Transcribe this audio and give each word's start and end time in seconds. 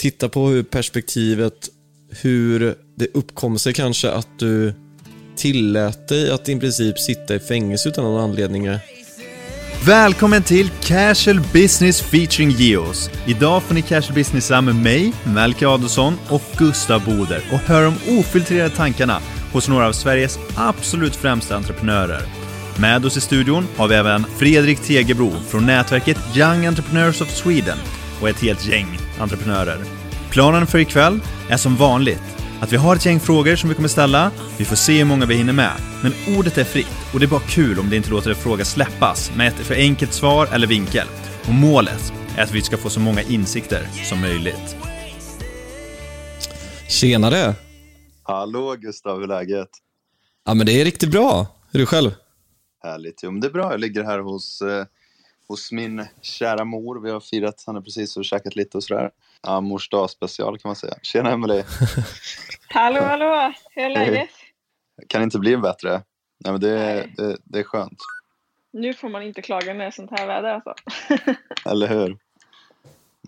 Titta 0.00 0.28
på 0.28 0.48
hur 0.48 0.62
perspektivet, 0.62 1.68
hur 2.20 2.74
det 2.96 3.06
uppkom 3.14 3.58
sig 3.58 3.72
kanske 3.72 4.10
att 4.10 4.38
du 4.38 4.74
tillät 5.36 6.08
dig 6.08 6.30
att 6.30 6.48
i 6.48 6.60
princip 6.60 6.98
sitta 6.98 7.34
i 7.34 7.38
fängelse 7.38 7.88
utan 7.88 8.04
någon 8.04 8.20
anledning. 8.20 8.68
Välkommen 9.86 10.42
till 10.42 10.70
Casual 10.82 11.40
Business 11.52 12.02
featuring 12.02 12.50
Geos. 12.50 13.10
Idag 13.26 13.62
får 13.62 13.74
ni 13.74 13.82
Casual 13.82 14.14
Business 14.14 14.50
med 14.50 14.74
mig, 14.74 15.12
Melke 15.24 15.68
Adolfsson 15.68 16.18
och 16.28 16.42
Gustav 16.58 17.04
Boder 17.04 17.42
och 17.52 17.58
hör 17.58 17.84
de 17.84 18.18
ofiltrerade 18.18 18.76
tankarna 18.76 19.20
hos 19.52 19.68
några 19.68 19.86
av 19.86 19.92
Sveriges 19.92 20.38
absolut 20.54 21.16
främsta 21.16 21.56
entreprenörer. 21.56 22.22
Med 22.78 23.04
oss 23.04 23.16
i 23.16 23.20
studion 23.20 23.66
har 23.76 23.88
vi 23.88 23.94
även 23.94 24.24
Fredrik 24.38 24.80
Tegebro 24.80 25.32
från 25.48 25.66
nätverket 25.66 26.18
Young 26.36 26.66
Entrepreneurs 26.66 27.20
of 27.20 27.30
Sweden 27.30 27.78
och 28.20 28.28
ett 28.28 28.40
helt 28.40 28.66
gäng 28.66 28.98
entreprenörer. 29.18 29.78
Planen 30.30 30.66
för 30.66 30.78
ikväll 30.78 31.20
är 31.50 31.56
som 31.56 31.76
vanligt 31.76 32.36
att 32.60 32.72
vi 32.72 32.76
har 32.76 32.96
ett 32.96 33.06
gäng 33.06 33.20
frågor 33.20 33.56
som 33.56 33.68
vi 33.68 33.74
kommer 33.74 33.88
ställa. 33.88 34.30
Vi 34.58 34.64
får 34.64 34.76
se 34.76 34.98
hur 34.98 35.04
många 35.04 35.26
vi 35.26 35.34
hinner 35.34 35.52
med. 35.52 35.72
Men 36.02 36.38
ordet 36.38 36.58
är 36.58 36.64
fritt 36.64 37.10
och 37.12 37.20
det 37.20 37.26
är 37.26 37.30
bara 37.30 37.40
kul 37.40 37.78
om 37.78 37.90
det 37.90 37.96
inte 37.96 38.10
låter 38.10 38.30
en 38.30 38.36
fråga 38.36 38.64
släppas 38.64 39.32
med 39.36 39.48
ett 39.48 39.54
för 39.54 39.74
enkelt 39.74 40.12
svar 40.12 40.48
eller 40.52 40.66
vinkel. 40.66 41.06
Och 41.48 41.54
målet 41.54 42.12
är 42.36 42.42
att 42.42 42.54
vi 42.54 42.62
ska 42.62 42.76
få 42.76 42.90
så 42.90 43.00
många 43.00 43.22
insikter 43.22 43.88
som 44.04 44.20
möjligt. 44.20 44.76
Tjenare! 46.88 47.54
Hallå 48.22 48.76
Gustav, 48.78 49.16
hur 49.16 49.24
är 49.24 49.28
läget? 49.28 49.68
Ja, 50.44 50.54
men 50.54 50.66
det 50.66 50.80
är 50.80 50.84
riktigt 50.84 51.10
bra. 51.10 51.46
Hur 51.72 51.80
är 51.80 51.82
du 51.82 51.86
själv? 51.86 52.10
Härligt. 52.82 53.20
Jo, 53.22 53.30
men 53.30 53.40
det 53.40 53.46
är 53.46 53.52
bra. 53.52 53.70
Jag 53.70 53.80
ligger 53.80 54.04
här 54.04 54.18
hos, 54.18 54.62
eh, 54.62 54.84
hos 55.50 55.72
min 55.72 56.06
kära 56.22 56.64
mor. 56.64 57.00
Vi 57.02 57.10
har 57.10 57.20
firat 57.20 57.64
henne 57.66 57.82
precis 57.82 58.16
och 58.16 58.24
käkat 58.24 58.56
lite 58.56 58.76
och 58.76 58.84
sådär. 58.84 59.10
Ja, 59.42 59.60
mors 59.60 59.88
dag 59.88 60.10
special 60.10 60.58
kan 60.58 60.68
man 60.68 60.76
säga. 60.76 60.94
Tjena 61.02 61.30
Emelie! 61.30 61.64
Hallå, 62.68 63.00
hallå! 63.00 63.52
Hur 63.70 63.84
är 63.84 63.90
läget? 63.90 64.28
Kan 65.08 65.22
inte 65.22 65.38
bli 65.38 65.56
bättre. 65.56 65.90
Nej, 66.44 66.52
men 66.52 66.60
det, 66.60 67.06
det, 67.16 67.36
det 67.44 67.58
är 67.58 67.62
skönt. 67.62 67.98
Nu 68.72 68.94
får 68.94 69.08
man 69.08 69.22
inte 69.22 69.42
klaga 69.42 69.74
med 69.74 69.94
sånt 69.94 70.10
här 70.10 70.26
väder 70.26 70.48
alltså. 70.54 70.74
Eller 71.70 71.88
hur? 71.88 72.16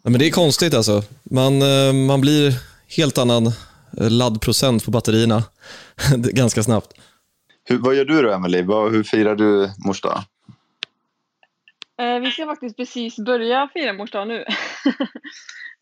Ja, 0.03 0.11
men 0.11 0.19
det 0.19 0.27
är 0.27 0.31
konstigt 0.31 0.75
alltså. 0.75 1.03
Man, 1.23 1.63
eh, 1.63 1.93
man 1.93 2.21
blir 2.21 2.53
helt 2.97 3.19
annan 3.19 3.47
eh, 3.47 4.11
laddprocent 4.11 4.85
på 4.85 4.91
batterierna 4.91 5.45
ganska 6.17 6.63
snabbt. 6.63 6.95
Hur, 7.65 7.79
vad 7.79 7.95
gör 7.95 8.05
du 8.05 8.23
då 8.23 8.33
Emelie? 8.33 8.63
Hur 8.63 9.03
firar 9.03 9.37
du 9.37 9.71
mors 9.87 10.01
dag? 10.01 10.25
Eh, 12.03 12.21
vi 12.21 12.31
ska 12.31 12.47
faktiskt 12.47 12.77
precis 12.77 13.17
börja 13.17 13.69
fira 13.75 13.93
mors 13.93 14.11
dag 14.11 14.29
nu. 14.29 14.39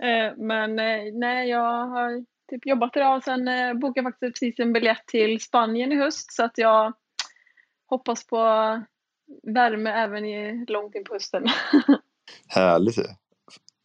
eh, 0.03 0.37
men 0.37 0.79
eh, 0.79 1.13
nej, 1.15 1.49
jag 1.49 1.87
har 1.87 2.25
typ 2.51 2.67
jobbat 2.67 2.97
idag 2.97 3.17
och 3.17 3.25
sen 3.25 3.45
bokade 3.81 4.05
jag 4.07 4.13
faktiskt 4.13 4.41
precis 4.41 4.59
en 4.59 4.73
biljett 4.73 5.07
till 5.07 5.41
Spanien 5.41 5.93
i 5.93 5.97
höst 5.97 6.33
så 6.33 6.45
att 6.45 6.59
jag 6.59 6.93
hoppas 7.87 8.27
på 8.27 8.37
värme 9.43 9.91
även 9.91 10.25
i, 10.25 10.65
långt 10.69 10.95
in 10.95 11.05
på 11.05 11.15
hösten. 11.15 11.47
Härligt. 12.49 12.97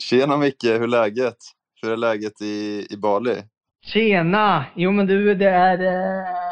Tjena 0.04 0.38
Micke, 0.38 0.64
hur 0.64 0.84
är 0.84 0.88
läget? 0.88 1.38
Hur 1.82 1.92
är 1.92 1.98
läget 1.98 2.42
i, 2.42 2.88
i 2.90 2.98
Bali? 2.98 3.44
Tjena! 3.86 4.66
Jo 4.76 4.92
men 4.92 5.08
du, 5.08 5.36
det 5.36 5.50
är, 5.50 5.80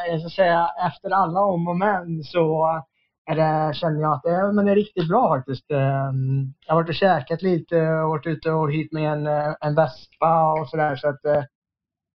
jag 0.08 0.20
ska 0.20 0.30
säga, 0.30 0.70
efter 0.88 1.10
alla 1.10 1.40
om 1.42 1.68
och 1.68 1.78
men 1.78 2.24
så 2.24 2.84
det, 3.26 3.76
känner 3.76 4.02
jag 4.02 4.14
att 4.14 4.24
det 4.24 4.30
är, 4.30 4.52
men 4.52 4.66
det 4.66 4.72
är 4.72 4.76
riktigt 4.76 5.08
bra 5.08 5.36
faktiskt. 5.38 5.72
Eh, 5.72 5.78
Jag 6.68 6.74
har 6.74 6.76
varit 6.76 6.90
och 6.90 6.96
käkat 6.96 7.42
lite 7.42 7.76
och 7.76 8.10
varit 8.10 8.28
ute 8.28 8.52
och 8.52 8.72
hyrt 8.72 8.92
med 8.92 9.12
en, 9.14 9.28
eh, 9.28 9.56
en 9.62 9.76
vespa 9.76 10.54
och 10.54 10.70
sådär 10.70 10.96
så 10.96 11.08
att, 11.10 11.26
eh, 11.26 11.44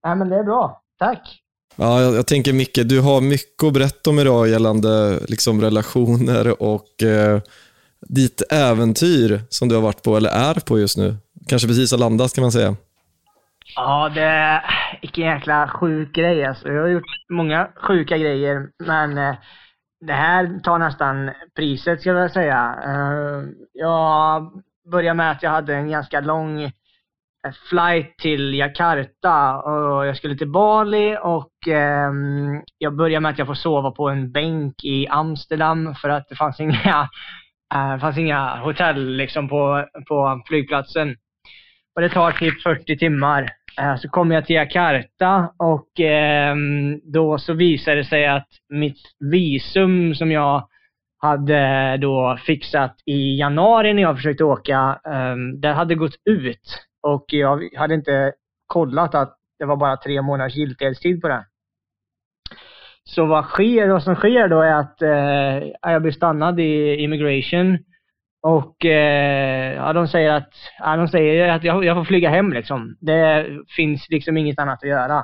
nej 0.05 0.15
men 0.15 0.29
det 0.29 0.35
är 0.35 0.43
bra. 0.43 0.81
Tack! 0.99 1.41
Ja, 1.75 2.01
jag, 2.01 2.15
jag 2.15 2.27
tänker 2.27 2.53
Micke, 2.53 2.79
du 2.85 3.01
har 3.01 3.21
mycket 3.21 3.63
att 3.67 3.73
berätta 3.73 4.09
om 4.09 4.19
idag 4.19 4.47
gällande 4.47 5.19
liksom, 5.27 5.61
relationer 5.61 6.61
och 6.63 7.03
eh, 7.03 7.41
ditt 8.01 8.41
äventyr 8.51 9.41
som 9.49 9.69
du 9.69 9.75
har 9.75 9.81
varit 9.81 10.03
på, 10.03 10.17
eller 10.17 10.29
är 10.29 10.53
på 10.67 10.79
just 10.79 10.97
nu. 10.97 11.15
Kanske 11.47 11.67
precis 11.67 11.91
har 11.91 11.99
landat 11.99 12.33
kan 12.33 12.41
man 12.41 12.51
säga. 12.51 12.75
Ja, 13.75 14.11
det 14.15 14.21
är 14.21 14.61
vilken 15.01 15.23
jäkla 15.23 15.67
sjuk 15.67 16.15
grej 16.15 16.45
alltså. 16.45 16.67
Jag 16.67 16.81
har 16.81 16.89
gjort 16.89 17.03
många 17.29 17.69
sjuka 17.87 18.17
grejer, 18.17 18.69
men 18.85 19.17
eh, 19.17 19.35
det 19.99 20.13
här 20.13 20.59
tar 20.59 20.79
nästan 20.79 21.31
priset 21.55 21.99
skulle 21.99 22.19
jag 22.19 22.31
säga. 22.31 22.75
Eh, 22.85 23.49
jag 23.73 24.51
började 24.91 25.17
med 25.17 25.31
att 25.31 25.43
jag 25.43 25.49
hade 25.49 25.75
en 25.75 25.89
ganska 25.89 26.19
lång 26.19 26.61
eh, 26.61 26.71
flight 27.69 28.17
till 28.17 28.53
Jakarta 28.53 29.61
och 29.61 30.05
jag 30.05 30.17
skulle 30.17 30.37
till 30.37 30.51
Bali 30.51 31.17
och 31.21 31.67
ehm, 31.67 32.61
jag 32.77 32.95
började 32.95 33.21
med 33.21 33.31
att 33.31 33.37
jag 33.37 33.47
får 33.47 33.53
sova 33.53 33.91
på 33.91 34.09
en 34.09 34.31
bänk 34.31 34.83
i 34.83 35.07
Amsterdam 35.07 35.95
för 35.95 36.09
att 36.09 36.29
det 36.29 36.35
fanns 36.35 36.59
inga, 36.59 37.09
det 37.93 37.99
fanns 37.99 38.17
inga 38.17 38.55
hotell 38.55 39.15
liksom 39.15 39.49
på, 39.49 39.85
på 40.07 40.41
flygplatsen. 40.47 41.15
Och 41.97 42.03
det 42.03 42.09
tar 42.09 42.31
typ 42.31 42.61
40 42.61 42.97
timmar. 42.97 43.49
Eh, 43.81 43.95
så 43.95 44.09
kommer 44.09 44.35
jag 44.35 44.45
till 44.45 44.55
Jakarta 44.55 45.53
och 45.57 45.99
ehm, 45.99 46.99
då 47.03 47.37
så 47.37 47.53
visar 47.53 47.95
det 47.95 48.03
sig 48.03 48.27
att 48.27 48.47
mitt 48.69 48.97
visum 49.19 50.15
som 50.15 50.31
jag 50.31 50.67
hade 51.21 51.97
då 51.97 52.37
fixat 52.45 52.95
i 53.05 53.39
januari 53.39 53.93
när 53.93 54.01
jag 54.01 54.15
försökte 54.15 54.43
åka, 54.43 54.99
ehm, 55.05 55.61
det 55.61 55.67
hade 55.67 55.95
gått 55.95 56.15
ut. 56.29 56.87
Och 57.03 57.25
jag 57.27 57.63
hade 57.77 57.93
inte 57.93 58.33
kollat 58.67 59.15
att 59.15 59.37
det 59.59 59.65
var 59.65 59.75
bara 59.75 59.97
tre 59.97 60.21
månaders 60.21 60.55
giltighetstid 60.55 61.21
på 61.21 61.27
det. 61.27 61.45
Så 63.03 63.25
vad 63.25 63.45
sker? 63.45 63.87
Vad 63.87 64.03
som 64.03 64.15
sker 64.15 64.47
då 64.47 64.61
är 64.61 64.73
att 64.73 65.01
eh, 65.01 65.91
jag 65.91 66.01
blir 66.01 66.11
stannad 66.11 66.59
i 66.59 66.95
immigration. 66.95 67.77
Och 68.47 68.85
eh, 68.85 69.75
ja, 69.75 69.93
de 69.93 70.07
säger 70.07 70.33
att, 70.33 70.49
ja, 70.79 70.95
de 70.95 71.07
säger 71.07 71.49
att 71.49 71.63
jag, 71.63 71.85
jag 71.85 71.95
får 71.95 72.03
flyga 72.03 72.29
hem 72.29 72.53
liksom. 72.53 72.97
Det 73.01 73.47
finns 73.75 74.09
liksom 74.09 74.37
inget 74.37 74.59
annat 74.59 74.83
att 74.83 74.89
göra. 74.89 75.23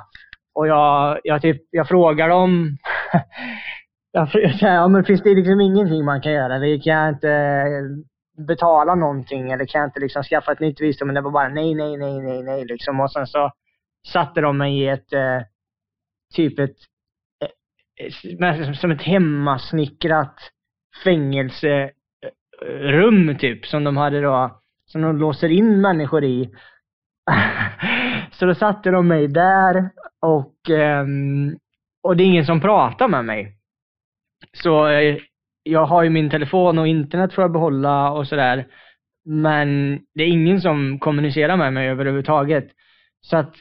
Och 0.54 0.68
jag, 0.68 1.20
jag, 1.24 1.42
typ, 1.42 1.62
jag 1.70 1.88
frågar 1.88 2.28
dem, 2.28 2.78
jag, 4.12 4.28
säger, 4.30 4.58
ja, 4.60 4.88
men 4.88 5.04
finns 5.04 5.22
det 5.22 5.34
liksom 5.34 5.60
ingenting 5.60 6.04
man 6.04 6.20
kan 6.20 6.32
göra? 6.32 6.58
Det 6.58 6.78
kan 6.78 6.92
jag 6.92 7.08
inte, 7.08 7.30
eh, 7.30 8.44
betala 8.46 8.94
någonting 8.94 9.50
eller 9.50 9.66
kan 9.66 9.80
jag 9.80 9.88
inte 9.88 10.00
liksom 10.00 10.22
skaffa 10.22 10.52
ett 10.52 10.60
nytt 10.60 10.80
visum? 10.80 11.08
Men 11.08 11.14
det 11.14 11.20
var 11.20 11.30
bara 11.30 11.48
nej, 11.48 11.74
nej, 11.74 11.96
nej, 11.96 12.20
nej, 12.20 12.42
nej 12.42 12.64
liksom. 12.64 13.00
Och 13.00 13.12
sen 13.12 13.26
så 13.26 13.50
satte 14.06 14.40
de 14.40 14.58
mig 14.58 14.78
i 14.78 14.88
ett, 14.88 15.12
eh, 15.12 15.40
typ 16.34 16.58
ett, 16.58 16.76
eh, 18.00 18.46
eh, 18.46 18.72
som 18.72 18.90
ett 18.90 19.02
hemmasnickrat 19.02 20.36
fängelse 21.04 21.90
rum 22.68 23.38
typ, 23.38 23.66
som 23.66 23.84
de 23.84 23.96
hade 23.96 24.20
då, 24.20 24.60
som 24.86 25.02
de 25.02 25.18
låser 25.18 25.48
in 25.48 25.80
människor 25.80 26.24
i. 26.24 26.50
så 28.32 28.46
då 28.46 28.54
satte 28.54 28.90
de 28.90 29.08
mig 29.08 29.28
där 29.28 29.90
och, 30.22 30.54
um, 30.70 31.58
och 32.02 32.16
det 32.16 32.22
är 32.22 32.26
ingen 32.26 32.46
som 32.46 32.60
pratar 32.60 33.08
med 33.08 33.24
mig. 33.24 33.56
Så 34.52 34.88
eh, 34.88 35.16
jag 35.62 35.86
har 35.86 36.02
ju 36.02 36.10
min 36.10 36.30
telefon 36.30 36.78
och 36.78 36.88
internet 36.88 37.32
får 37.32 37.44
jag 37.44 37.52
behålla 37.52 38.10
och 38.10 38.28
sådär. 38.28 38.66
Men 39.24 39.98
det 40.14 40.22
är 40.22 40.28
ingen 40.28 40.60
som 40.60 40.98
kommunicerar 40.98 41.56
med 41.56 41.72
mig 41.72 41.88
överhuvudtaget. 41.88 42.66
Så 43.20 43.36
att 43.36 43.54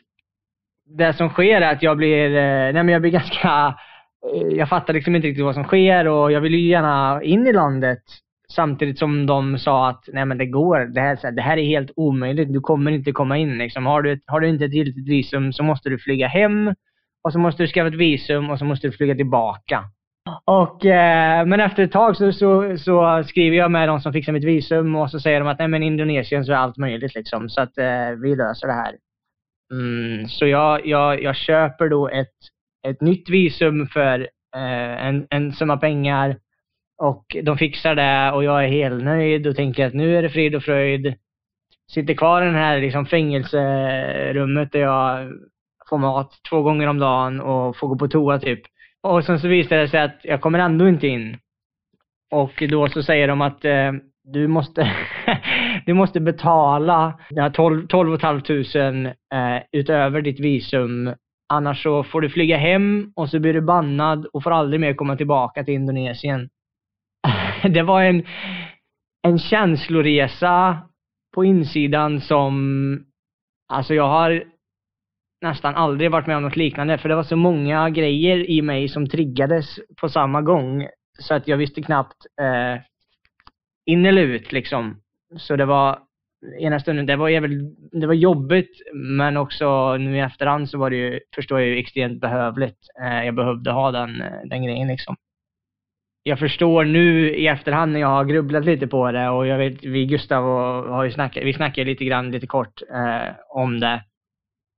det 0.86 1.14
som 1.14 1.30
sker 1.30 1.62
är 1.62 1.74
att 1.74 1.84
jag 1.84 1.98
blir, 1.98 2.36
eh, 2.36 2.74
nej 2.74 2.74
men 2.74 2.90
jag 2.90 3.02
blir 3.02 3.12
ganska, 3.12 3.76
eh, 4.34 4.48
jag 4.58 4.70
fattar 4.70 4.94
liksom 4.94 5.16
inte 5.16 5.28
riktigt 5.28 5.46
vad 5.46 5.56
som 5.56 5.64
sker 5.64 6.08
och 6.08 6.32
jag 6.32 6.42
vill 6.42 6.54
ju 6.54 6.70
gärna 6.70 7.24
in 7.24 7.48
i 7.48 7.54
landet. 7.54 8.04
Samtidigt 8.56 9.00
som 9.00 9.26
de 9.26 9.58
sa 9.58 9.90
att 9.90 10.10
nej 10.14 10.26
men 10.26 10.38
det 10.38 10.46
går, 10.46 10.80
det 10.80 11.02
här, 11.02 11.32
det 11.32 11.42
här 11.42 11.58
är 11.58 11.66
helt 11.66 11.92
omöjligt, 11.96 12.54
du 12.54 12.60
kommer 12.60 12.92
inte 12.92 13.12
komma 13.12 13.38
in. 13.38 13.58
Liksom. 13.58 13.86
Har, 13.86 14.02
du, 14.02 14.20
har 14.26 14.40
du 14.40 14.50
inte 14.50 14.66
ett 14.66 14.74
giltigt 14.74 15.10
visum 15.10 15.54
så 15.54 15.64
måste 15.64 15.90
du 15.90 16.00
flyga 16.00 16.28
hem 16.28 16.74
och 17.24 17.34
så 17.34 17.40
måste 17.40 17.64
du 17.64 17.68
skaffa 17.68 17.88
ett 17.88 17.94
visum 17.94 18.50
och 18.50 18.60
så 18.60 18.66
måste 18.66 18.88
du 18.88 18.92
flyga 18.92 19.16
tillbaka. 19.16 19.84
Och, 20.46 20.86
eh, 20.86 21.46
men 21.46 21.60
efter 21.60 21.84
ett 21.84 21.92
tag 21.92 22.18
så, 22.18 22.32
så, 22.32 22.78
så, 22.78 23.24
skriver 23.28 23.58
jag 23.58 23.72
med 23.72 23.90
de 23.90 24.00
som 24.00 24.14
fixar 24.14 24.34
mitt 24.34 24.44
visum 24.44 24.96
och 24.96 25.12
så 25.12 25.20
säger 25.20 25.40
de 25.40 25.48
att 25.48 25.60
nej 25.60 25.68
men 25.68 25.84
Indonesien 25.84 26.46
så 26.46 26.52
är 26.52 26.56
allt 26.56 26.78
möjligt 26.78 27.16
liksom. 27.16 27.50
Så 27.50 27.62
att 27.62 27.78
eh, 27.78 28.10
vi 28.22 28.36
löser 28.36 28.68
det 28.68 28.74
här. 28.74 28.96
Mm, 29.72 30.28
så 30.28 30.48
jag, 30.48 30.86
jag, 30.86 31.24
jag 31.24 31.36
köper 31.36 31.90
då 31.90 32.10
ett, 32.10 32.38
ett 32.88 33.02
nytt 33.02 33.30
visum 33.30 33.88
för 33.88 34.20
eh, 34.56 35.06
en, 35.08 35.28
en 35.30 35.54
summa 35.54 35.78
pengar 35.78 36.38
och 37.04 37.38
de 37.44 37.58
fixar 37.58 37.96
det 37.96 38.32
och 38.32 38.44
jag 38.44 38.64
är 38.64 38.68
helt 38.68 39.04
nöjd 39.04 39.48
och 39.48 39.56
tänker 39.56 39.88
att 39.88 39.94
nu 39.94 40.18
är 40.18 40.22
det 40.22 40.30
frid 40.30 40.56
och 40.56 40.64
fröjd. 40.64 41.16
Sitter 41.92 42.14
kvar 42.14 42.42
i 42.42 42.46
det 42.46 42.58
här 42.58 42.80
liksom 42.80 43.06
fängelserummet 43.06 44.72
där 44.72 44.80
jag 44.80 45.32
får 45.90 45.98
mat 45.98 46.32
två 46.50 46.62
gånger 46.62 46.88
om 46.88 47.00
dagen 47.00 47.42
och 47.42 47.78
får 47.78 47.88
gå 47.88 47.98
på 47.98 48.08
toa 48.08 48.40
typ. 48.40 48.62
Och 49.02 49.26
sen 49.26 49.40
så 49.40 49.48
visar 49.48 49.78
det 49.78 49.88
sig 49.88 50.02
att 50.02 50.20
jag 50.24 50.42
kommer 50.42 50.60
ändå 50.60 50.88
inte 50.88 51.08
in. 51.08 51.38
Och 52.32 52.64
då 52.70 52.88
så 52.88 53.04
säger 53.04 53.28
de 53.28 53.42
att 53.42 53.66
eh, 53.66 53.92
du 54.24 54.48
måste, 54.48 54.92
du 55.86 55.94
måste 55.94 56.20
betala 56.20 57.20
12, 57.54 57.88
12 57.88 58.18
500 58.18 59.14
eh, 59.34 59.64
utöver 59.72 60.22
ditt 60.22 60.40
visum. 60.40 61.14
Annars 61.50 61.84
så 61.84 62.04
får 62.04 62.22
du 62.22 62.30
flyga 62.30 62.58
hem 62.58 63.14
och 63.16 63.30
så 63.30 63.40
blir 63.40 63.54
du 63.54 63.62
bannad 63.62 64.26
och 64.26 64.44
får 64.44 64.52
aldrig 64.52 64.82
mer 64.82 64.94
komma 64.94 65.16
tillbaka 65.16 65.64
till 65.64 65.74
Indonesien. 65.74 66.50
det 67.70 67.84
var 67.84 68.02
en, 68.04 68.26
en 69.28 69.40
känsloresa 69.40 70.78
på 71.34 71.46
insidan 71.46 72.22
som, 72.22 73.06
alltså 73.68 73.94
jag 73.94 74.08
har 74.08 74.44
nästan 75.42 75.76
aldrig 75.76 76.12
varit 76.12 76.28
med 76.28 76.38
om 76.38 76.44
något 76.44 76.56
liknande 76.56 76.98
för 76.98 77.10
det 77.10 77.16
var 77.16 77.24
så 77.24 77.36
många 77.36 77.90
grejer 77.90 78.50
i 78.50 78.62
mig 78.62 78.90
som 78.90 79.10
triggades 79.10 79.80
på 80.02 80.10
samma 80.10 80.42
gång 80.42 80.88
så 81.20 81.34
att 81.34 81.48
jag 81.48 81.58
visste 81.58 81.82
knappt 81.82 82.26
eh, 82.42 82.82
in 83.86 84.06
eller 84.06 84.22
ut 84.22 84.52
liksom. 84.52 85.02
Så 85.38 85.56
det 85.56 85.66
var 85.66 86.00
ena 86.60 86.80
stunden, 86.80 87.06
det 87.06 87.16
var, 87.16 87.30
jävligt, 87.30 87.78
det 87.92 88.08
var 88.08 88.14
jobbigt 88.14 88.82
men 88.94 89.38
också 89.38 89.98
nu 89.98 90.18
i 90.18 90.20
efterhand 90.20 90.70
så 90.70 90.78
var 90.78 90.90
det 90.90 90.96
ju, 90.96 91.20
förstår 91.36 91.60
jag 91.60 91.70
ju, 91.70 91.78
extremt 91.78 92.22
behövligt. 92.22 92.80
Eh, 93.02 93.26
jag 93.26 93.36
behövde 93.36 93.72
ha 93.72 93.92
den, 93.92 94.22
eh, 94.22 94.40
den 94.46 94.64
grejen 94.64 94.88
liksom. 94.88 95.16
Jag 96.24 96.40
förstår 96.40 96.86
nu 96.86 97.36
i 97.36 97.48
efterhand 97.48 97.92
när 97.92 98.00
jag 98.00 98.08
har 98.08 98.26
grubblat 98.26 98.66
lite 98.66 98.88
på 98.88 99.12
det 99.12 99.30
och 99.30 99.48
jag 99.48 99.58
vet, 99.58 99.84
vi 99.84 100.06
Gustav 100.06 100.46
och, 100.46 100.96
har 100.96 101.04
ju 101.04 101.12
snackat, 101.12 101.44
vi 101.44 101.54
snackade 101.54 101.90
lite 101.90 102.06
grann, 102.06 102.32
lite 102.32 102.48
kort 102.48 102.82
eh, 102.82 103.36
om 103.50 103.80
det. 103.80 104.04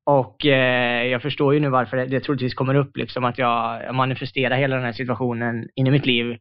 Och 0.06 0.46
eh, 0.46 1.08
jag 1.08 1.22
förstår 1.22 1.54
ju 1.54 1.60
nu 1.60 1.70
varför 1.70 1.98
det, 1.98 2.06
det 2.06 2.20
troligtvis 2.20 2.54
kommer 2.54 2.76
upp, 2.76 2.98
liksom 2.98 3.24
att 3.24 3.38
jag, 3.38 3.96
manifesterar 3.96 4.58
hela 4.58 4.76
den 4.76 4.86
här 4.86 4.92
situationen 4.92 5.68
in 5.76 5.88
i 5.88 5.92
mitt 5.92 6.06
liv 6.06 6.38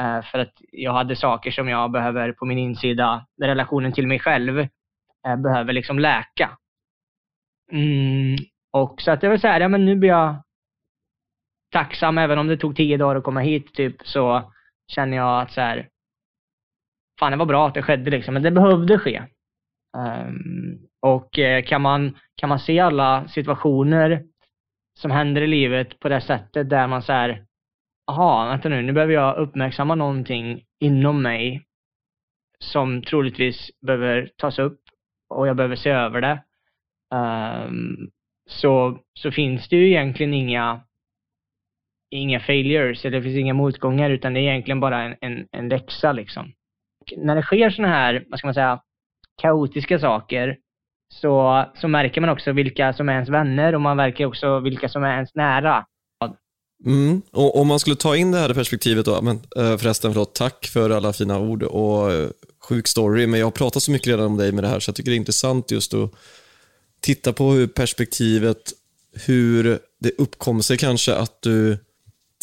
Eh, 0.00 0.22
för 0.22 0.38
att 0.38 0.52
jag 0.72 0.92
hade 0.92 1.16
saker 1.16 1.50
som 1.50 1.68
jag 1.68 1.90
behöver 1.90 2.32
på 2.32 2.44
min 2.44 2.58
insida, 2.58 3.26
relationen 3.42 3.92
till 3.92 4.06
mig 4.06 4.18
själv, 4.18 4.58
eh, 5.26 5.36
behöver 5.36 5.72
liksom 5.72 5.98
läka. 5.98 6.50
Mm, 7.72 8.36
och 8.72 9.02
så 9.02 9.10
att 9.10 9.22
jag 9.22 9.30
vill 9.30 9.40
säga, 9.40 9.58
ja 9.58 9.68
men 9.68 9.84
nu 9.84 9.96
blir 9.96 10.08
jag 10.08 10.36
tacksam, 11.74 12.18
även 12.18 12.38
om 12.38 12.46
det 12.46 12.56
tog 12.56 12.76
tio 12.76 12.96
dagar 12.96 13.16
att 13.16 13.24
komma 13.24 13.40
hit 13.40 13.74
typ, 13.74 13.96
så 14.04 14.52
känner 14.92 15.16
jag 15.16 15.42
att 15.42 15.52
så 15.52 15.60
här, 15.60 15.88
fan 17.20 17.32
det 17.32 17.38
var 17.38 17.46
bra 17.46 17.68
att 17.68 17.74
det 17.74 17.82
skedde 17.82 18.10
liksom, 18.10 18.34
men 18.34 18.42
det 18.42 18.50
behövde 18.50 18.98
ske. 18.98 19.22
Um, 19.96 20.78
och 21.02 21.38
eh, 21.38 21.64
kan 21.64 21.82
man, 21.82 22.18
kan 22.36 22.48
man 22.48 22.58
se 22.58 22.80
alla 22.80 23.28
situationer 23.28 24.24
som 24.98 25.10
händer 25.10 25.42
i 25.42 25.46
livet 25.46 26.00
på 26.00 26.08
det 26.08 26.20
sättet 26.20 26.70
där 26.70 26.86
man 26.86 27.02
så 27.02 27.12
här, 27.12 27.44
aha, 28.10 28.48
vänta 28.48 28.68
nu, 28.68 28.82
nu 28.82 28.92
behöver 28.92 29.14
jag 29.14 29.36
uppmärksamma 29.36 29.94
någonting 29.94 30.62
inom 30.80 31.22
mig 31.22 31.64
som 32.58 33.02
troligtvis 33.02 33.70
behöver 33.86 34.30
tas 34.36 34.58
upp 34.58 34.80
och 35.28 35.48
jag 35.48 35.56
behöver 35.56 35.76
se 35.76 35.90
över 35.90 36.20
det. 36.20 36.42
Um, 37.16 38.10
så, 38.46 38.98
så 39.14 39.30
finns 39.30 39.68
det 39.68 39.76
ju 39.76 39.88
egentligen 39.88 40.34
inga, 40.34 40.80
inga 42.18 42.40
failures, 42.40 43.04
eller 43.04 43.18
det 43.18 43.22
finns 43.22 43.36
inga 43.36 43.54
motgångar, 43.54 44.10
utan 44.10 44.34
det 44.34 44.40
är 44.40 44.42
egentligen 44.42 44.80
bara 44.80 45.02
en, 45.02 45.16
en, 45.20 45.46
en 45.52 45.68
läxa 45.68 46.12
liksom. 46.12 46.52
Och 47.00 47.24
när 47.24 47.36
det 47.36 47.42
sker 47.42 47.70
sådana 47.70 47.94
här, 47.94 48.24
vad 48.28 48.38
ska 48.38 48.46
man 48.46 48.54
säga, 48.54 48.80
kaotiska 49.42 49.98
saker, 49.98 50.56
så, 51.14 51.64
så 51.74 51.88
märker 51.88 52.20
man 52.20 52.30
också 52.30 52.52
vilka 52.52 52.92
som 52.92 53.08
är 53.08 53.12
ens 53.12 53.28
vänner 53.28 53.74
och 53.74 53.80
man 53.80 53.96
märker 53.96 54.26
också 54.26 54.60
vilka 54.60 54.88
som 54.88 55.04
är 55.04 55.14
ens 55.14 55.34
nära. 55.34 55.86
Mm. 56.86 57.22
Och 57.32 57.60
om 57.60 57.68
man 57.68 57.80
skulle 57.80 57.96
ta 57.96 58.16
in 58.16 58.30
det 58.30 58.38
här 58.38 58.54
perspektivet 58.54 59.06
då, 59.06 59.22
men, 59.22 59.36
eh, 59.56 59.76
förresten, 59.76 60.12
förlåt, 60.12 60.34
tack 60.34 60.66
för 60.66 60.90
alla 60.90 61.12
fina 61.12 61.38
ord 61.38 61.62
och 61.62 62.12
eh, 62.12 62.28
sjuk 62.68 62.88
story, 62.88 63.26
men 63.26 63.40
jag 63.40 63.46
har 63.46 63.50
pratat 63.50 63.82
så 63.82 63.90
mycket 63.90 64.06
redan 64.08 64.26
om 64.26 64.36
dig 64.36 64.52
med 64.52 64.64
det 64.64 64.68
här 64.68 64.80
så 64.80 64.88
jag 64.88 64.96
tycker 64.96 65.10
det 65.10 65.14
är 65.14 65.18
intressant 65.18 65.70
just 65.70 65.94
att 65.94 66.10
titta 67.00 67.32
på 67.32 67.50
hur 67.50 67.66
perspektivet, 67.66 68.72
hur 69.26 69.78
det 70.00 70.10
uppkom 70.18 70.62
sig 70.62 70.76
kanske 70.76 71.14
att 71.14 71.42
du 71.42 71.78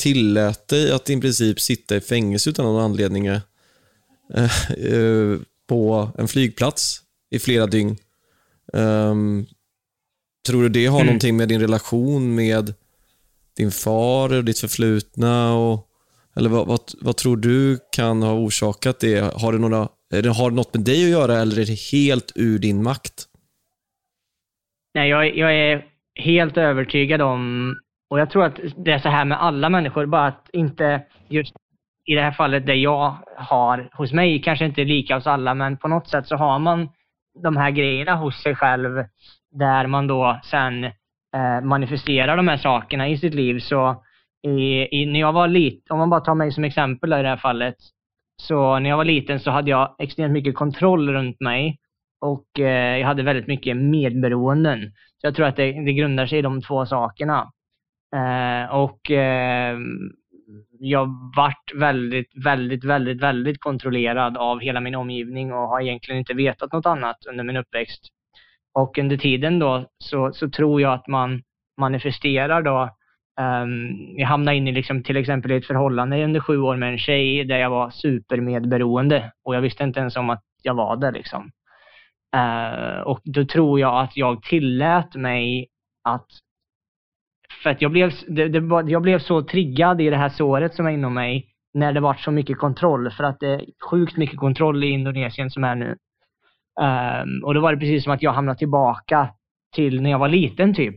tillät 0.02 0.68
dig 0.68 0.92
att 0.92 1.10
i 1.10 1.22
princip 1.22 1.60
sitta 1.60 1.96
i 1.96 2.02
fängelse 2.02 2.50
utan 2.50 2.66
någon 2.66 2.84
anledning 2.84 3.28
eh, 3.28 3.42
eh, 4.34 5.40
på 5.68 6.10
en 6.18 6.28
flygplats 6.28 7.02
i 7.30 7.40
flera 7.40 7.68
dygn. 7.68 7.98
Um, 8.74 9.46
tror 10.48 10.64
du 10.64 10.70
det 10.70 10.86
har 10.86 11.00
mm. 11.00 11.06
någonting 11.06 11.38
med 11.38 11.50
din 11.50 11.62
relation 11.62 12.36
med 12.36 12.74
din 13.58 13.72
far 13.72 14.34
och 14.34 14.46
ditt 14.46 14.60
förflutna? 14.60 15.56
Och, 15.56 15.88
eller 16.36 16.50
vad, 16.50 16.68
vad, 16.68 16.80
vad, 17.02 17.18
tror 17.18 17.38
du 17.38 17.80
kan 17.92 18.24
ha 18.24 18.34
orsakat 18.34 19.00
det? 19.00 19.20
Har 19.20 19.54
det, 19.54 19.60
några, 19.60 19.78
har 20.36 20.50
det 20.50 20.56
något 20.56 20.74
med 20.74 20.84
dig 20.84 21.04
att 21.04 21.10
göra 21.10 21.38
eller 21.40 21.60
är 21.60 21.66
det 21.66 21.80
helt 21.92 22.32
ur 22.36 22.60
din 22.60 22.84
makt? 22.84 23.26
Nej, 24.94 25.10
jag, 25.10 25.38
jag 25.38 25.56
är 25.56 25.86
helt 26.16 26.58
övertygad 26.58 27.22
om, 27.22 27.76
och 28.12 28.20
jag 28.20 28.30
tror 28.30 28.46
att 28.46 28.60
det 28.78 28.92
är 28.92 29.00
så 29.00 29.10
här 29.10 29.26
med 29.26 29.42
alla 29.42 29.70
människor, 29.70 30.06
bara 30.06 30.26
att 30.26 30.50
inte 30.54 31.04
just 31.28 31.54
i 32.06 32.16
det 32.16 32.22
här 32.22 32.32
fallet 32.32 32.66
det 32.66 32.76
jag 32.76 33.16
har 33.36 33.90
hos 33.94 34.14
mig, 34.14 34.42
kanske 34.42 34.66
inte 34.66 34.84
lika 34.84 35.16
hos 35.16 35.28
alla, 35.28 35.54
men 35.54 35.78
på 35.78 35.88
något 35.88 36.08
sätt 36.08 36.28
så 36.28 36.36
har 36.36 36.60
man 36.60 36.90
de 37.44 37.58
här 37.58 37.72
grejerna 37.72 38.16
hos 38.16 38.44
sig 38.44 38.56
själv 38.56 39.06
där 39.52 39.88
man 39.88 40.08
då 40.08 40.40
sen 40.44 40.84
eh, 40.84 41.62
manifesterar 41.64 42.38
de 42.38 42.48
här 42.48 42.58
sakerna 42.58 43.08
i 43.08 43.18
sitt 43.18 43.34
liv. 43.34 43.60
Så 43.60 44.04
i, 44.48 44.88
i, 45.02 45.06
när 45.06 45.20
jag 45.20 45.34
var 45.34 45.48
liten, 45.48 45.94
om 45.94 46.00
man 46.00 46.10
bara 46.10 46.22
tar 46.22 46.36
mig 46.36 46.52
som 46.52 46.64
exempel 46.64 47.14
i 47.14 47.22
det 47.22 47.30
här 47.30 47.38
fallet, 47.38 47.76
så 48.42 48.80
när 48.80 48.90
jag 48.90 48.98
var 48.98 49.06
liten 49.06 49.40
så 49.40 49.52
hade 49.52 49.72
jag 49.72 49.96
extremt 50.00 50.34
mycket 50.34 50.56
kontroll 50.56 51.10
runt 51.10 51.40
mig 51.40 51.78
och 52.22 52.60
eh, 52.60 52.98
jag 52.98 53.08
hade 53.08 53.24
väldigt 53.24 53.48
mycket 53.48 53.78
medberoenden. 53.78 54.92
Så 55.18 55.28
jag 55.28 55.36
tror 55.36 55.46
att 55.46 55.56
det, 55.56 55.86
det 55.86 55.94
grundar 55.94 56.26
sig 56.26 56.40
i 56.40 56.42
de 56.42 56.62
två 56.62 56.86
sakerna. 56.86 57.52
Eh, 58.16 58.76
och 58.76 59.12
eh, 59.12 59.78
jag 60.80 61.08
vart 61.36 61.74
väldigt, 61.76 62.46
väldigt, 62.46 62.84
väldigt, 62.84 63.24
väldigt 63.24 63.60
kontrollerad 63.60 64.38
av 64.38 64.60
hela 64.60 64.82
min 64.82 64.96
omgivning 64.96 65.54
och 65.54 65.68
har 65.68 65.82
egentligen 65.82 66.20
inte 66.20 66.34
vetat 66.34 66.74
något 66.74 66.86
annat 66.86 67.26
under 67.30 67.44
min 67.44 67.58
uppväxt. 67.58 68.02
Och 68.74 68.98
under 68.98 69.18
tiden 69.18 69.60
då 69.60 69.86
så, 69.98 70.34
så 70.34 70.50
tror 70.50 70.82
jag 70.82 70.94
att 70.94 71.08
man 71.08 71.42
manifesterar 71.78 72.62
då 72.62 72.90
um, 73.42 73.98
jag 74.18 74.28
hamnade 74.28 74.58
in 74.58 74.68
i 74.68 74.72
liksom, 74.72 75.04
till 75.04 75.18
exempel 75.18 75.52
i 75.52 75.56
ett 75.56 75.68
förhållande 75.68 76.24
under 76.24 76.40
sju 76.40 76.58
år 76.58 76.76
med 76.76 76.92
en 76.92 76.98
tjej 76.98 77.44
där 77.44 77.58
jag 77.58 77.70
var 77.70 77.90
supermedberoende 77.90 79.32
och 79.44 79.56
jag 79.56 79.62
visste 79.62 79.84
inte 79.84 80.00
ens 80.00 80.16
om 80.16 80.30
att 80.30 80.44
jag 80.64 80.74
var 80.74 80.98
det 80.98 81.12
liksom. 81.12 81.52
Uh, 82.36 83.02
och 83.02 83.22
då 83.24 83.46
tror 83.46 83.80
jag 83.80 84.04
att 84.04 84.18
jag 84.18 84.44
tillät 84.44 85.16
mig 85.16 85.68
att 86.04 86.28
för 87.64 87.70
att 87.70 87.82
jag 87.82 87.92
blev, 87.92 88.14
det, 88.28 88.48
det, 88.48 88.92
jag 88.92 89.02
blev 89.02 89.20
så 89.20 89.42
triggad 89.42 90.02
i 90.02 90.10
det 90.10 90.18
här 90.18 90.30
såret 90.30 90.76
som 90.76 90.86
är 90.86 90.92
inom 90.92 91.14
mig 91.14 91.48
när 91.74 91.94
det 91.94 92.00
var 92.00 92.14
så 92.14 92.32
mycket 92.32 92.58
kontroll. 92.58 93.12
För 93.12 93.24
att 93.24 93.40
det 93.40 93.48
är 93.48 93.66
sjukt 93.90 94.18
mycket 94.18 94.40
kontroll 94.40 94.84
i 94.84 94.88
Indonesien 94.88 95.52
som 95.52 95.64
är 95.64 95.76
nu. 95.76 95.96
Um, 96.82 97.44
och 97.44 97.54
då 97.54 97.62
var 97.62 97.74
det 97.74 97.80
precis 97.80 98.04
som 98.04 98.14
att 98.14 98.22
jag 98.22 98.34
hamnade 98.34 98.60
tillbaka 98.60 99.30
till 99.76 100.02
när 100.02 100.10
jag 100.10 100.20
var 100.20 100.30
liten 100.30 100.76
typ. 100.76 100.96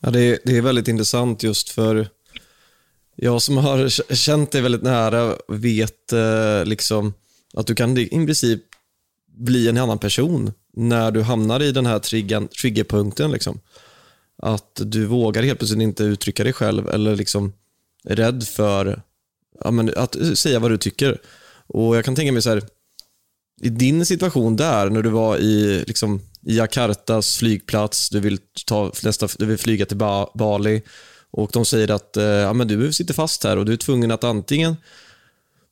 Ja, 0.00 0.10
det, 0.10 0.20
är, 0.20 0.38
det 0.44 0.56
är 0.56 0.62
väldigt 0.62 0.88
intressant 0.88 1.42
just 1.42 1.68
för 1.68 2.06
jag 3.16 3.42
som 3.42 3.56
har 3.56 3.88
känt 4.14 4.52
dig 4.52 4.62
väldigt 4.62 4.82
nära 4.82 5.34
vet 5.48 6.12
eh, 6.12 6.64
liksom 6.64 7.14
att 7.54 7.66
du 7.66 7.74
kan 7.74 7.98
i 7.98 8.26
princip 8.26 8.62
bli 9.26 9.68
en 9.68 9.78
annan 9.78 9.98
person 9.98 10.52
när 10.72 11.10
du 11.10 11.22
hamnar 11.22 11.62
i 11.62 11.72
den 11.72 11.86
här 11.86 11.98
triggan, 11.98 12.48
triggerpunkten. 12.48 13.30
Liksom. 13.30 13.60
Att 14.42 14.80
du 14.84 15.06
vågar 15.06 15.42
helt 15.42 15.58
plötsligt 15.58 15.82
inte 15.82 16.04
uttrycka 16.04 16.44
dig 16.44 16.52
själv 16.52 16.88
eller 16.88 17.16
liksom 17.16 17.52
är 18.04 18.16
rädd 18.16 18.44
för 18.44 19.02
ja, 19.64 19.70
men, 19.70 19.92
att 19.96 20.38
säga 20.38 20.58
vad 20.58 20.70
du 20.70 20.78
tycker. 20.78 21.20
Och 21.66 21.96
Jag 21.96 22.04
kan 22.04 22.14
tänka 22.14 22.32
mig 22.32 22.42
så 22.42 22.50
här, 22.50 22.62
i 23.60 23.68
din 23.68 24.06
situation 24.06 24.56
där, 24.56 24.90
när 24.90 25.02
du 25.02 25.10
var 25.10 25.36
i, 25.36 25.84
liksom, 25.86 26.20
i 26.46 26.56
Jakartas 26.56 27.36
flygplats, 27.36 28.10
du 28.10 28.20
vill, 28.20 28.38
ta 28.66 28.92
nästa, 29.02 29.28
du 29.38 29.46
vill 29.46 29.58
flyga 29.58 29.86
till 29.86 29.96
ba 29.96 30.30
Bali 30.34 30.82
och 31.30 31.50
de 31.52 31.64
säger 31.64 31.90
att 31.90 32.16
eh, 32.16 32.24
ja, 32.24 32.52
men 32.52 32.68
du 32.68 32.92
sitter 32.92 33.14
fast 33.14 33.44
här 33.44 33.56
och 33.56 33.64
du 33.64 33.72
är 33.72 33.76
tvungen 33.76 34.10
att 34.10 34.24
antingen 34.24 34.76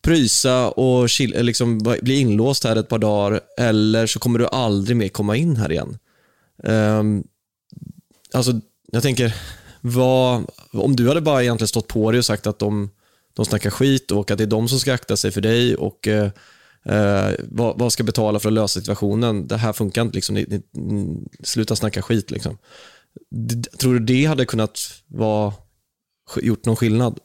pröjsa 0.02 0.70
och 0.70 1.10
chill, 1.10 1.36
eh, 1.36 1.44
liksom, 1.44 1.78
bli 1.78 2.20
inlåst 2.20 2.64
här 2.64 2.76
ett 2.76 2.88
par 2.88 2.98
dagar 2.98 3.40
eller 3.58 4.06
så 4.06 4.18
kommer 4.18 4.38
du 4.38 4.46
aldrig 4.46 4.96
mer 4.96 5.08
komma 5.08 5.36
in 5.36 5.56
här 5.56 5.72
igen. 5.72 5.98
Um, 6.62 7.24
alltså, 8.36 8.52
jag 8.92 9.02
tänker, 9.02 9.34
vad, 9.80 10.50
om 10.72 10.96
du 10.96 11.08
hade 11.08 11.20
bara 11.20 11.42
egentligen 11.42 11.68
stått 11.68 11.88
på 11.88 12.10
dig 12.10 12.18
och 12.18 12.24
sagt 12.24 12.46
att 12.46 12.58
de, 12.58 12.90
de 13.34 13.44
snackar 13.44 13.70
skit 13.70 14.10
och 14.10 14.30
att 14.30 14.38
det 14.38 14.44
är 14.44 14.48
de 14.48 14.68
som 14.68 14.78
ska 14.78 14.94
akta 14.94 15.16
sig 15.16 15.30
för 15.30 15.40
dig 15.40 15.76
och 15.76 16.08
eh, 16.08 16.30
eh 16.84 17.34
vad, 17.50 17.78
vad, 17.78 17.92
ska 17.92 18.04
betala 18.04 18.38
för 18.38 18.48
att 18.48 18.52
lösa 18.52 18.80
situationen? 18.80 19.46
Det 19.46 19.56
här 19.56 19.72
funkar 19.72 20.02
inte. 20.02 20.14
Liksom. 20.14 20.34
Ni, 20.34 20.62
ni, 20.72 21.18
sluta 21.42 21.76
snacka 21.76 22.02
skit. 22.02 22.30
Liksom. 22.30 22.58
Tror 23.80 23.94
du 23.94 23.98
det 23.98 24.24
hade 24.24 24.44
kunnat 24.44 24.78
vara, 25.06 25.52
gjort 26.36 26.64
någon 26.64 26.76
skillnad? 26.76 27.20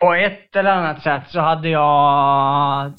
På 0.00 0.14
ett 0.14 0.56
eller 0.56 0.70
annat 0.70 1.02
sätt 1.02 1.22
så 1.32 1.40
hade 1.40 1.68
jag... 1.68 2.92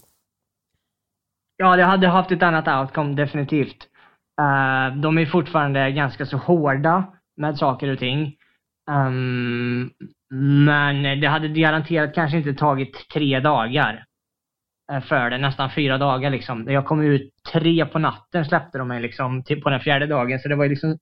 Ja, 1.58 1.76
det 1.76 1.84
hade 1.84 2.08
haft 2.08 2.32
ett 2.32 2.44
annat 2.44 2.68
outcome 2.68 3.16
definitivt. 3.16 3.88
Uh, 4.42 5.02
de 5.02 5.18
är 5.18 5.26
fortfarande 5.26 5.92
ganska 5.92 6.26
så 6.26 6.38
hårda 6.38 7.14
med 7.38 7.58
saker 7.58 7.92
och 7.92 8.00
ting. 8.00 8.36
Um, 8.92 9.92
men 10.34 11.22
det 11.22 11.28
hade 11.28 11.48
garanterat 11.48 12.16
kanske 12.16 12.38
inte 12.38 12.54
tagit 12.54 13.10
tre 13.14 13.40
dagar 13.40 14.06
eh, 14.92 15.02
för 15.02 15.30
det. 15.30 15.38
Nästan 15.38 15.72
fyra 15.72 15.98
dagar 15.98 16.30
liksom. 16.30 16.72
Jag 16.72 16.86
kom 16.86 17.02
ut 17.02 17.32
tre 17.54 17.86
på 17.86 18.00
natten 18.00 18.46
släppte 18.46 18.78
de 18.78 18.88
mig 18.88 19.02
liksom 19.02 19.44
till, 19.44 19.62
på 19.62 19.70
den 19.70 19.80
fjärde 19.80 20.08
dagen. 20.08 20.40
Så 20.40 20.50
det 20.50 20.56
var 20.56 20.68
liksom... 20.68 20.98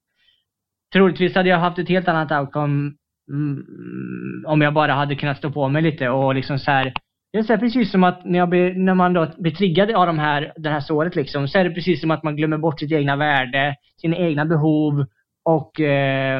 Troligtvis 0.93 1.35
hade 1.35 1.49
jag 1.49 1.57
haft 1.57 1.79
ett 1.79 1.89
helt 1.89 2.07
annat 2.07 2.31
outcome 2.31 2.91
mm, 3.31 4.45
om 4.47 4.61
jag 4.61 4.73
bara 4.73 4.93
hade 4.93 5.15
kunnat 5.15 5.37
stå 5.37 5.51
på 5.51 5.69
mig 5.69 5.81
lite 5.81 6.09
och 6.09 6.35
liksom 6.35 6.59
så 6.59 6.71
här 6.71 6.93
det 7.33 7.49
är 7.49 7.57
precis 7.57 7.91
som 7.91 8.03
att 8.03 8.25
när, 8.25 8.39
jag 8.39 8.49
blir, 8.49 8.73
när 8.73 8.93
man 8.93 9.13
då 9.13 9.27
blir 9.37 9.51
triggad 9.51 9.91
av 9.91 10.07
de 10.07 10.19
här, 10.19 10.53
det 10.55 10.69
här 10.69 10.79
såret 10.79 11.15
liksom, 11.15 11.47
så 11.47 11.59
är 11.59 11.63
det 11.63 11.75
precis 11.75 12.01
som 12.01 12.11
att 12.11 12.23
man 12.23 12.35
glömmer 12.35 12.57
bort 12.57 12.79
sitt 12.79 12.91
egna 12.91 13.15
värde, 13.15 13.75
sina 14.01 14.17
egna 14.17 14.45
behov 14.45 15.05
och 15.43 15.79
eh, 15.79 16.37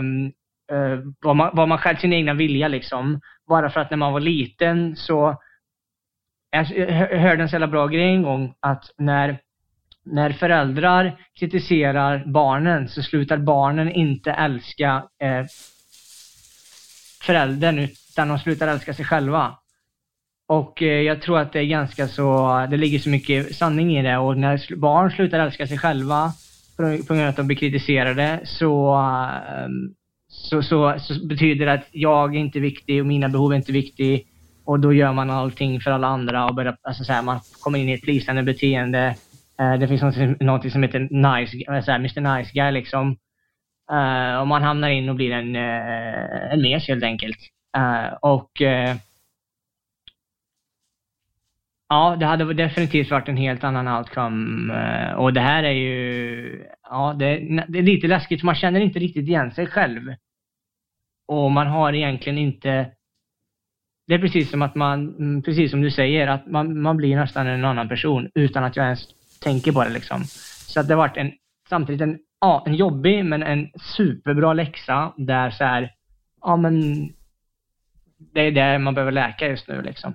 eh, 0.71 0.99
vad, 1.21 1.35
man, 1.35 1.51
vad 1.53 1.67
man 1.67 1.77
själv, 1.77 1.97
sin 1.97 2.13
egna 2.13 2.33
vilja 2.33 2.67
liksom. 2.67 3.21
Bara 3.47 3.69
för 3.69 3.79
att 3.79 3.89
när 3.89 3.97
man 3.97 4.13
var 4.13 4.19
liten 4.19 4.95
så, 4.95 5.41
jag 6.51 6.65
hörde 7.19 7.43
en 7.43 7.49
så 7.49 7.55
jävla 7.55 7.67
bra 7.67 7.87
grej 7.87 8.13
en 8.13 8.23
gång 8.23 8.53
att 8.59 8.83
när, 8.97 9.39
när 10.05 10.31
föräldrar 10.31 11.19
kritiserar 11.39 12.23
barnen 12.25 12.89
så 12.89 13.03
slutar 13.03 13.37
barnen 13.37 13.91
inte 13.91 14.31
älska 14.31 15.03
eh, 15.21 15.45
föräldern 17.21 17.79
utan 17.79 18.27
de 18.27 18.39
slutar 18.39 18.67
älska 18.67 18.93
sig 18.93 19.05
själva. 19.05 19.57
Och 20.47 20.81
eh, 20.81 21.01
jag 21.01 21.21
tror 21.21 21.39
att 21.39 21.53
det 21.53 21.59
är 21.59 21.65
ganska 21.65 22.07
så, 22.07 22.67
det 22.69 22.77
ligger 22.77 22.99
så 22.99 23.09
mycket 23.09 23.55
sanning 23.55 23.97
i 23.97 24.03
det 24.03 24.17
och 24.17 24.37
när 24.37 24.75
barn 24.75 25.11
slutar 25.11 25.39
älska 25.39 25.67
sig 25.67 25.77
själva 25.77 26.31
på 26.77 26.83
grund 27.13 27.21
av 27.21 27.29
att 27.29 27.35
de 27.35 27.47
blir 27.47 27.57
kritiserade 27.57 28.39
så, 28.43 28.93
ehm, 28.95 29.93
så, 30.27 30.61
så, 30.63 30.95
så 30.99 31.25
betyder 31.27 31.65
det 31.65 31.73
att 31.73 31.87
jag 31.91 32.35
är 32.35 32.39
inte 32.39 32.59
viktig 32.59 33.01
och 33.01 33.07
mina 33.07 33.29
behov 33.29 33.51
är 33.51 33.55
inte 33.55 33.71
viktiga 33.71 34.19
och 34.65 34.79
då 34.79 34.93
gör 34.93 35.13
man 35.13 35.29
allting 35.29 35.81
för 35.81 35.91
alla 35.91 36.07
andra 36.07 36.45
och 36.45 36.55
börjar, 36.55 36.77
alltså 36.81 37.03
så 37.03 37.13
här, 37.13 37.21
man 37.21 37.39
kommer 37.61 37.79
in 37.79 37.89
i 37.89 37.93
ett 37.93 38.01
pleasande 38.01 38.43
beteende. 38.43 39.15
Eh, 39.59 39.73
det 39.73 39.87
finns 39.87 40.01
något, 40.01 40.39
något 40.39 40.71
som 40.71 40.83
heter 40.83 40.99
nice, 40.99 41.57
eh, 41.57 41.83
så 41.83 41.91
här, 41.91 41.99
Mr 41.99 42.37
Nice 42.37 42.51
Guy 42.53 42.71
liksom. 42.71 43.17
Och 44.39 44.47
man 44.47 44.63
hamnar 44.63 44.89
in 44.89 45.09
och 45.09 45.15
blir 45.15 45.31
en, 45.31 45.55
en 45.55 46.61
mes 46.61 46.87
helt 46.87 47.03
enkelt. 47.03 47.37
Och 48.21 48.61
Ja, 51.93 52.15
det 52.19 52.25
hade 52.25 52.53
definitivt 52.53 53.11
varit 53.11 53.27
en 53.27 53.37
helt 53.37 53.63
annan 53.63 53.97
outcome. 53.97 54.73
Eh, 54.73 55.13
och 55.13 55.33
det 55.33 55.41
här 55.41 55.63
är 55.63 55.71
ju, 55.71 56.65
ja, 56.89 57.15
det, 57.19 57.25
det, 57.67 57.79
är 57.79 57.83
lite 57.83 58.07
läskigt 58.07 58.39
för 58.39 58.45
man 58.45 58.55
känner 58.55 58.79
inte 58.79 58.99
riktigt 58.99 59.27
igen 59.27 59.51
sig 59.51 59.67
själv. 59.67 60.01
Och 61.27 61.51
man 61.51 61.67
har 61.67 61.93
egentligen 61.93 62.37
inte, 62.37 62.91
det 64.07 64.13
är 64.13 64.19
precis 64.19 64.49
som 64.49 64.61
att 64.61 64.75
man, 64.75 65.15
mm, 65.15 65.43
precis 65.43 65.71
som 65.71 65.81
du 65.81 65.91
säger, 65.91 66.27
att 66.27 66.47
man, 66.47 66.81
man 66.81 66.97
blir 66.97 67.15
nästan 67.15 67.47
en 67.47 67.65
annan 67.65 67.89
person 67.89 68.29
utan 68.35 68.63
att 68.63 68.75
jag 68.75 68.85
ens 68.85 69.07
tänker 69.43 69.71
på 69.71 69.83
det 69.83 69.89
liksom. 69.89 70.23
Så 70.67 70.79
att 70.79 70.87
det 70.87 70.93
har 70.93 71.07
varit 71.07 71.17
en, 71.17 71.31
samtidigt 71.69 72.01
en, 72.01 72.19
ja, 72.41 72.63
en 72.65 72.75
jobbig 72.75 73.25
men 73.25 73.43
en 73.43 73.67
superbra 73.95 74.53
läxa 74.53 75.13
där 75.17 75.49
så 75.49 75.63
här, 75.63 75.91
ja 76.41 76.55
men 76.55 77.07
det 78.33 78.41
är 78.41 78.51
det 78.51 78.79
man 78.79 78.93
behöver 78.93 79.11
läka 79.11 79.47
just 79.47 79.67
nu 79.67 79.81
liksom. 79.81 80.13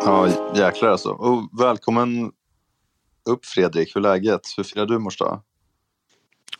Ja, 0.00 0.28
jäklar 0.56 0.88
alltså. 0.88 1.10
Och 1.10 1.60
välkommen 1.60 2.32
upp 3.24 3.46
Fredrik. 3.46 3.96
Hur 3.96 4.06
är 4.06 4.12
läget? 4.12 4.40
Hur 4.56 4.64
firar 4.64 4.86
du 4.86 4.98
mors 4.98 5.18
dag? 5.18 5.40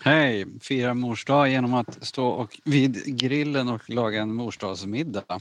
Hej! 0.01 0.47
Firar 0.61 0.95
mors 0.95 1.25
dag 1.25 1.49
genom 1.49 1.75
att 1.75 2.07
stå 2.07 2.29
och 2.29 2.61
vid 2.65 3.19
grillen 3.19 3.69
och 3.69 3.91
laga 3.91 4.23
en 4.23 4.35
morsdagsmiddag. 4.35 5.41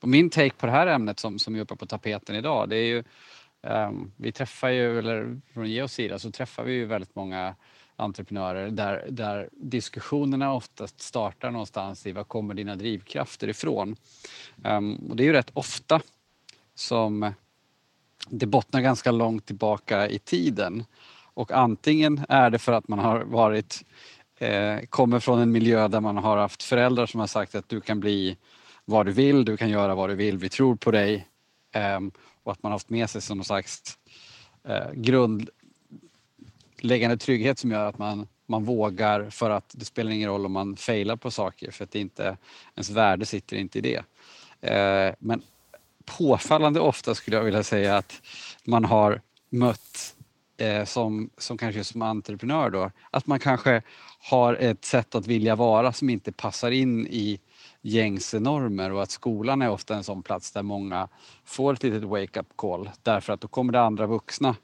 Och 0.00 0.08
min 0.08 0.30
take 0.30 0.54
på 0.54 0.66
det 0.66 0.72
här 0.72 0.86
ämnet 0.86 1.20
som, 1.20 1.38
som 1.38 1.54
är 1.54 1.60
uppe 1.60 1.76
på 1.76 1.86
tapeten 1.86 2.36
idag 2.36 2.68
det 2.68 2.76
är 2.76 2.86
ju 2.86 3.04
um, 3.62 4.12
vi 4.16 4.32
träffar 4.32 4.68
ju, 4.68 4.98
eller 4.98 5.40
från 5.54 5.70
Geos 5.70 5.92
sida 5.92 6.18
så 6.18 6.30
träffar 6.30 6.64
vi 6.64 6.72
ju 6.72 6.84
väldigt 6.84 7.14
många 7.14 7.54
entreprenörer 7.96 8.70
där, 8.70 9.06
där 9.10 9.48
diskussionerna 9.52 10.54
oftast 10.54 11.00
startar 11.00 11.50
någonstans 11.50 12.06
i 12.06 12.12
var 12.12 12.24
kommer 12.24 12.54
dina 12.54 12.76
drivkrafter 12.76 13.48
ifrån? 13.48 13.96
Um, 14.64 14.94
och 15.10 15.16
det 15.16 15.22
är 15.22 15.26
ju 15.26 15.32
rätt 15.32 15.50
ofta 15.54 16.00
som 16.78 17.22
eh, 17.22 17.32
det 18.28 18.46
bottnar 18.46 18.80
ganska 18.80 19.10
långt 19.10 19.46
tillbaka 19.46 20.08
i 20.08 20.18
tiden. 20.18 20.84
Och 21.34 21.52
antingen 21.52 22.24
är 22.28 22.50
det 22.50 22.58
för 22.58 22.72
att 22.72 22.88
man 22.88 22.98
har 22.98 23.20
varit, 23.20 23.84
eh, 24.38 24.78
kommer 24.88 25.20
från 25.20 25.38
en 25.38 25.52
miljö 25.52 25.88
där 25.88 26.00
man 26.00 26.16
har 26.16 26.36
haft 26.36 26.62
föräldrar 26.62 27.06
som 27.06 27.20
har 27.20 27.26
sagt 27.26 27.54
att 27.54 27.68
du 27.68 27.80
kan 27.80 28.00
bli 28.00 28.36
vad 28.84 29.06
du 29.06 29.12
vill, 29.12 29.44
du 29.44 29.56
kan 29.56 29.70
göra 29.70 29.94
vad 29.94 30.08
du 30.08 30.14
vill, 30.14 30.38
vi 30.38 30.48
tror 30.48 30.76
på 30.76 30.90
dig. 30.90 31.28
Eh, 31.72 32.00
och 32.42 32.52
att 32.52 32.62
man 32.62 32.72
har 32.72 32.74
haft 32.74 32.90
med 32.90 33.10
sig 33.10 33.20
som 33.20 33.44
sagt 33.44 33.46
slags 33.46 33.98
eh, 34.64 34.92
grundläggande 34.94 37.16
trygghet 37.16 37.58
som 37.58 37.70
gör 37.70 37.86
att 37.86 37.98
man, 37.98 38.28
man 38.46 38.64
vågar 38.64 39.30
för 39.30 39.50
att 39.50 39.74
det 39.76 39.84
spelar 39.84 40.10
ingen 40.10 40.28
roll 40.28 40.46
om 40.46 40.52
man 40.52 40.76
failar 40.76 41.16
på 41.16 41.30
saker 41.30 41.70
för 41.70 41.84
att 41.84 41.90
det 41.90 42.00
inte, 42.00 42.36
ens 42.74 42.90
värde 42.90 43.26
sitter 43.26 43.56
inte 43.56 43.78
i 43.78 43.80
det. 43.80 44.02
Eh, 44.70 45.14
men 45.18 45.42
påfallande 46.18 46.80
ofta 46.80 47.14
skulle 47.14 47.36
jag 47.36 47.44
vilja 47.44 47.62
säga 47.62 47.96
att 47.96 48.22
man 48.64 48.84
har 48.84 49.20
mött 49.50 50.14
eh, 50.56 50.84
som, 50.84 51.30
som 51.38 51.58
kanske 51.58 51.84
som 51.84 52.02
entreprenör 52.02 52.70
då, 52.70 52.90
att 53.10 53.26
man 53.26 53.38
kanske 53.38 53.82
har 54.30 54.54
ett 54.54 54.84
sätt 54.84 55.14
att 55.14 55.26
vilja 55.26 55.56
vara 55.56 55.92
som 55.92 56.10
inte 56.10 56.32
passar 56.32 56.70
in 56.70 57.06
i 57.06 57.40
gängse 57.82 58.40
normer 58.40 58.92
och 58.92 59.02
att 59.02 59.10
skolan 59.10 59.62
är 59.62 59.70
ofta 59.70 59.96
en 59.96 60.04
sån 60.04 60.22
plats 60.22 60.52
där 60.52 60.62
många 60.62 61.08
får 61.44 61.72
ett 61.72 61.82
litet 61.82 62.02
wake-up 62.02 62.46
call 62.56 62.90
därför 63.02 63.32
att 63.32 63.40
då 63.40 63.48
kommer 63.48 63.72
det 63.72 63.80
andra 63.80 64.06
vuxna 64.06 64.56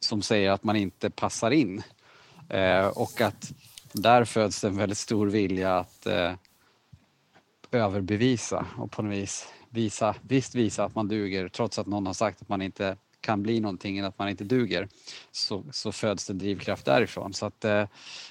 som 0.00 0.22
säger 0.22 0.50
att 0.50 0.64
man 0.64 0.76
inte 0.76 1.10
passar 1.10 1.50
in. 1.50 1.82
Eh, 2.48 2.86
och 2.86 3.20
att 3.20 3.52
där 3.92 4.24
föds 4.24 4.64
en 4.64 4.76
väldigt 4.76 4.98
stor 4.98 5.26
vilja 5.26 5.78
att 5.78 6.06
eh, 6.06 6.32
överbevisa 7.70 8.66
och 8.78 8.90
på 8.90 9.02
något 9.02 9.12
vis 9.12 9.48
visa, 9.76 10.14
visst 10.22 10.54
visa 10.54 10.84
att 10.84 10.94
man 10.94 11.08
duger 11.08 11.48
trots 11.48 11.78
att 11.78 11.86
någon 11.86 12.06
har 12.06 12.14
sagt 12.14 12.42
att 12.42 12.48
man 12.48 12.62
inte 12.62 12.96
kan 13.20 13.42
bli 13.42 13.60
någonting 13.60 13.98
eller 13.98 14.08
att 14.08 14.18
man 14.18 14.28
inte 14.28 14.44
duger 14.44 14.88
så, 15.32 15.64
så 15.72 15.92
föds 15.92 16.26
det 16.26 16.34
drivkraft 16.34 16.84
därifrån. 16.84 17.32
Så 17.32 17.46
att 17.46 17.64
eh, 17.64 17.84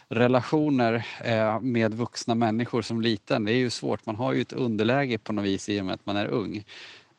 relationer 0.08 1.08
eh, 1.24 1.60
med 1.60 1.94
vuxna 1.94 2.36
människor 2.36 2.82
som 2.82 3.02
liten, 3.02 3.46
det 3.46 3.52
är 3.52 3.58
ju 3.58 3.70
svårt. 3.70 4.06
Man 4.06 4.16
har 4.16 4.34
ju 4.34 4.42
ett 4.42 4.54
underläge 4.54 5.18
på 5.18 5.34
något 5.34 5.46
vis 5.46 5.70
i 5.70 5.82
och 5.82 5.86
med 5.86 5.94
att 5.94 6.06
man 6.06 6.18
är 6.18 6.26
ung. 6.26 6.64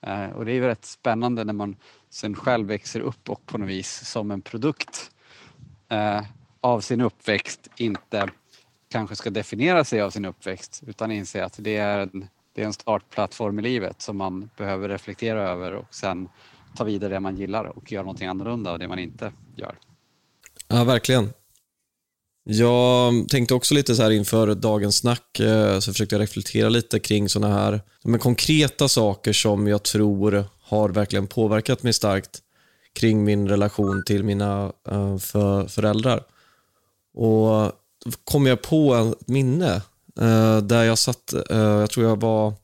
Eh, 0.01 0.29
och 0.29 0.45
det 0.45 0.53
är 0.53 0.55
ju 0.55 0.67
rätt 0.67 0.85
spännande 0.85 1.45
när 1.45 1.53
man 1.53 1.77
sen 2.11 2.35
själv 2.35 2.67
växer 2.67 3.01
upp 3.01 3.31
och 3.31 3.47
på 3.47 3.59
något 3.59 3.69
vis 3.69 4.09
som 4.09 4.31
en 4.31 4.43
produkt 4.43 5.11
eh, 5.89 6.23
av 6.61 6.81
sin 6.81 7.01
uppväxt 7.01 7.69
inte 7.77 8.29
kanske 8.89 9.17
ska 9.17 9.31
definiera 9.31 9.85
sig 9.85 10.01
av 10.01 10.11
sin 10.11 10.25
uppväxt 10.25 10.83
utan 10.87 11.11
inse 11.11 11.45
att 11.45 11.57
det 11.59 11.77
är 11.77 11.99
en, 11.99 12.29
det 12.57 12.63
är 12.63 12.67
en 12.67 12.73
startplattform 12.73 13.59
i 13.59 13.63
livet 13.63 14.03
som 14.03 14.17
man 14.17 14.51
behöver 14.57 14.89
reflektera 14.89 15.51
över 15.51 15.73
och 15.75 15.95
sen 15.95 16.29
ta 16.77 16.85
vidare 16.85 17.15
det 17.15 17.21
man 17.21 17.37
gillar 17.37 17.65
och 17.65 17.93
göra 17.93 18.03
någonting 18.03 18.29
annorlunda 18.29 18.71
av 18.71 18.79
det 18.79 18.89
man 18.89 18.99
inte 18.99 19.33
gör. 19.57 19.79
Ja, 20.69 20.85
verkligen. 20.85 21.31
Jag 22.45 23.29
tänkte 23.29 23.55
också 23.55 23.75
lite 23.75 23.95
så 23.95 24.03
här 24.03 24.11
inför 24.11 24.55
dagens 24.55 24.97
snack, 24.97 25.41
eh, 25.41 25.79
så 25.79 25.93
försökte 25.93 26.15
jag 26.15 26.23
reflektera 26.23 26.69
lite 26.69 26.99
kring 26.99 27.29
sådana 27.29 27.55
här 27.55 27.81
men 28.05 28.21
konkreta 28.21 28.89
saker 28.89 29.33
som 29.33 29.67
jag 29.67 29.83
tror 29.83 30.45
har 30.61 30.89
verkligen 30.89 31.27
påverkat 31.27 31.83
mig 31.83 31.93
starkt 31.93 32.43
kring 32.93 33.25
min 33.25 33.49
relation 33.49 34.03
till 34.07 34.25
mina 34.25 34.73
eh, 34.89 35.19
för, 35.19 35.67
föräldrar. 35.67 36.23
Och 37.15 37.73
då 38.05 38.13
kom 38.25 38.47
jag 38.47 38.63
på 38.63 38.95
ett 38.95 39.29
minne 39.29 39.83
Eh, 40.21 40.59
där 40.59 40.85
jag 40.85 40.99
satt, 40.99 41.35
uh, 41.51 41.59
jag 41.59 41.91
tror 41.91 42.07
jag 42.07 42.21
var, 42.21 42.55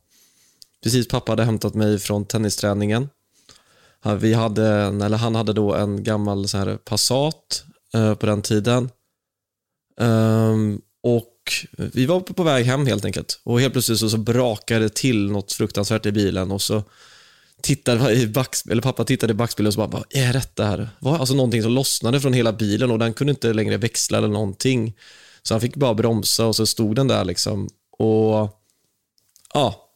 precis 0.82 1.08
pappa 1.08 1.32
hade 1.32 1.44
hämtat 1.44 1.74
mig 1.74 1.98
från 1.98 2.24
tennisträningen. 2.24 3.08
Vi 4.18 4.34
hade 4.34 4.68
en, 4.68 5.00
eller 5.00 5.16
han 5.16 5.34
hade 5.34 5.52
då 5.52 5.74
en 5.74 6.04
gammal 6.04 6.48
så 6.48 6.58
här 6.58 6.76
Passat 6.76 7.64
eh, 7.94 8.14
på 8.14 8.26
den 8.26 8.42
tiden. 8.42 8.90
Um, 10.00 10.80
och 11.02 11.28
Vi 11.76 12.06
var 12.06 12.20
på 12.20 12.42
väg 12.42 12.66
hem 12.66 12.86
helt 12.86 13.04
enkelt 13.04 13.40
och 13.42 13.60
helt 13.60 13.72
plötsligt 13.72 13.98
så, 13.98 14.10
så 14.10 14.18
brakade 14.18 14.80
det 14.80 14.94
till 14.94 15.30
något 15.30 15.52
fruktansvärt 15.52 16.06
i 16.06 16.12
bilen 16.12 16.52
och 16.52 16.62
så 16.62 16.82
tittade 17.62 18.12
i 18.20 18.26
backspel, 18.26 18.72
eller 18.72 18.82
pappa 18.82 19.04
tittade 19.04 19.30
i 19.30 19.34
backspegeln 19.34 19.66
och 19.66 19.74
så 19.74 19.78
bara, 19.78 19.88
vad 19.88 20.04
är 20.10 20.32
detta 20.32 20.64
här? 20.64 20.88
Var 21.00 21.18
alltså 21.18 21.34
någonting 21.34 21.62
som 21.62 21.72
lossnade 21.72 22.20
från 22.20 22.32
hela 22.32 22.52
bilen 22.52 22.90
och 22.90 22.98
den 22.98 23.14
kunde 23.14 23.30
inte 23.30 23.52
längre 23.52 23.76
växla 23.76 24.18
eller 24.18 24.28
någonting. 24.28 24.94
Så 25.42 25.54
han 25.54 25.60
fick 25.60 25.76
bara 25.76 25.94
bromsa 25.94 26.46
och 26.46 26.56
så 26.56 26.66
stod 26.66 26.96
den 26.96 27.08
där 27.08 27.24
liksom. 27.24 27.68
Och 27.90 28.62
ja, 29.54 29.90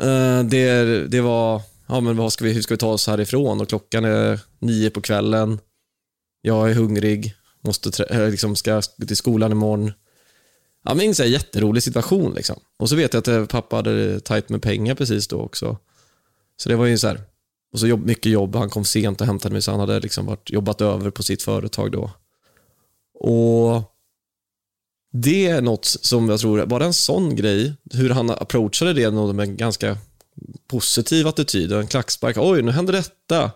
eh, 0.00 0.42
det, 0.42 0.84
det 1.08 1.20
var, 1.20 1.62
ja 1.86 2.00
men 2.00 2.16
vad 2.16 2.32
ska 2.32 2.44
vi, 2.44 2.52
hur 2.52 2.62
ska 2.62 2.74
vi 2.74 2.78
ta 2.78 2.92
oss 2.92 3.06
härifrån? 3.06 3.60
Och 3.60 3.68
klockan 3.68 4.04
är 4.04 4.40
nio 4.58 4.90
på 4.90 5.00
kvällen. 5.00 5.60
Jag 6.42 6.70
är 6.70 6.74
hungrig, 6.74 7.34
måste 7.60 8.04
eh, 8.04 8.30
liksom 8.30 8.56
ska 8.56 8.82
till 8.82 9.16
skolan 9.16 9.52
imorgon. 9.52 9.92
Ja, 10.84 10.94
men 10.94 11.14
en 11.20 11.30
jätterolig 11.30 11.82
situation. 11.82 12.34
Liksom. 12.34 12.60
Och 12.78 12.88
så 12.88 12.96
vet 12.96 13.14
jag 13.14 13.18
att 13.18 13.28
eh, 13.28 13.46
pappa 13.46 13.76
hade 13.76 14.20
tajt 14.20 14.48
med 14.48 14.62
pengar 14.62 14.94
precis 14.94 15.28
då 15.28 15.40
också. 15.40 15.78
Så 16.56 16.68
det 16.68 16.76
var 16.76 16.86
ju 16.86 16.98
så 16.98 17.08
här. 17.08 17.20
Och 17.72 17.80
så 17.80 17.86
jobb, 17.86 18.06
mycket 18.06 18.32
jobb. 18.32 18.56
Han 18.56 18.70
kom 18.70 18.84
sent 18.84 19.20
och 19.20 19.26
hämtade 19.26 19.52
mig 19.52 19.62
så 19.62 19.70
han 19.70 19.80
hade 19.80 20.00
liksom 20.00 20.26
varit, 20.26 20.50
jobbat 20.50 20.80
över 20.80 21.10
på 21.10 21.22
sitt 21.22 21.42
företag 21.42 21.92
då. 21.92 22.10
Och 23.14 23.82
det 25.12 25.46
är 25.46 25.60
något 25.60 25.84
som 25.84 26.28
jag 26.28 26.40
tror, 26.40 26.66
bara 26.66 26.84
en 26.84 26.94
sån 26.94 27.36
grej, 27.36 27.74
hur 27.92 28.10
han 28.10 28.30
approachade 28.30 28.92
det 28.92 29.10
med 29.10 29.48
en 29.48 29.56
ganska 29.56 29.98
positiv 30.68 31.26
attityd 31.26 31.72
och 31.72 31.80
en 31.80 31.86
klackspark. 31.86 32.36
Oj, 32.38 32.62
nu 32.62 32.70
hände 32.70 32.92
detta. 32.92 33.50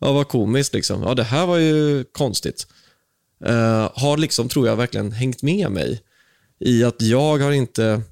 Ja, 0.00 0.12
vad 0.12 0.28
komiskt 0.28 0.74
liksom. 0.74 1.02
Ja, 1.02 1.14
det 1.14 1.22
här 1.22 1.46
var 1.46 1.56
ju 1.56 2.04
konstigt. 2.04 2.66
Uh, 3.46 3.90
har 3.94 4.16
liksom, 4.16 4.48
tror 4.48 4.66
jag, 4.66 4.76
verkligen 4.76 5.12
hängt 5.12 5.42
med 5.42 5.70
mig 5.70 6.02
i 6.60 6.84
att 6.84 7.02
jag 7.02 7.38
har 7.38 7.52
inte 7.52 8.02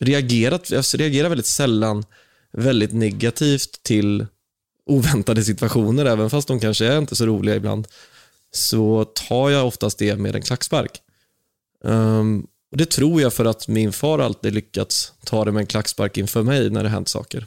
reagerat, 0.00 0.70
jag 0.70 0.84
reagerar 0.94 1.28
väldigt 1.28 1.46
sällan 1.46 2.04
väldigt 2.52 2.92
negativt 2.92 3.82
till 3.82 4.26
oväntade 4.86 5.44
situationer, 5.44 6.04
även 6.04 6.30
fast 6.30 6.48
de 6.48 6.60
kanske 6.60 6.86
är 6.86 6.98
inte 6.98 7.16
så 7.16 7.26
roliga 7.26 7.56
ibland, 7.56 7.88
så 8.50 9.04
tar 9.04 9.50
jag 9.50 9.66
oftast 9.66 9.98
det 9.98 10.16
med 10.16 10.36
en 10.36 10.42
klackspark. 10.42 11.02
Um, 11.82 12.46
och 12.70 12.76
Det 12.78 12.90
tror 12.90 13.20
jag 13.20 13.32
för 13.32 13.44
att 13.44 13.68
min 13.68 13.92
far 13.92 14.18
alltid 14.18 14.54
lyckats 14.54 15.14
ta 15.24 15.44
det 15.44 15.52
med 15.52 15.60
en 15.60 15.66
klackspark 15.66 16.18
inför 16.18 16.42
mig 16.42 16.70
när 16.70 16.82
det 16.82 16.88
hänt 16.88 17.08
saker. 17.08 17.46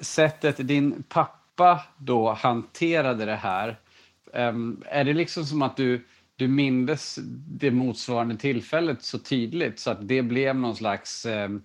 Sättet 0.00 0.68
din 0.68 1.02
pappa 1.08 1.82
då 1.98 2.32
hanterade 2.32 3.24
det 3.24 3.36
här, 3.36 3.78
um, 4.34 4.82
är 4.86 5.04
det 5.04 5.12
liksom 5.12 5.44
som 5.44 5.62
att 5.62 5.76
du, 5.76 6.06
du 6.36 6.48
mindes 6.48 7.18
det 7.48 7.70
motsvarande 7.70 8.36
tillfället 8.36 9.02
så 9.02 9.18
tydligt 9.18 9.80
så 9.80 9.90
att 9.90 10.08
det 10.08 10.22
blev 10.22 10.56
någon 10.56 10.76
slags 10.76 11.26
um, 11.26 11.62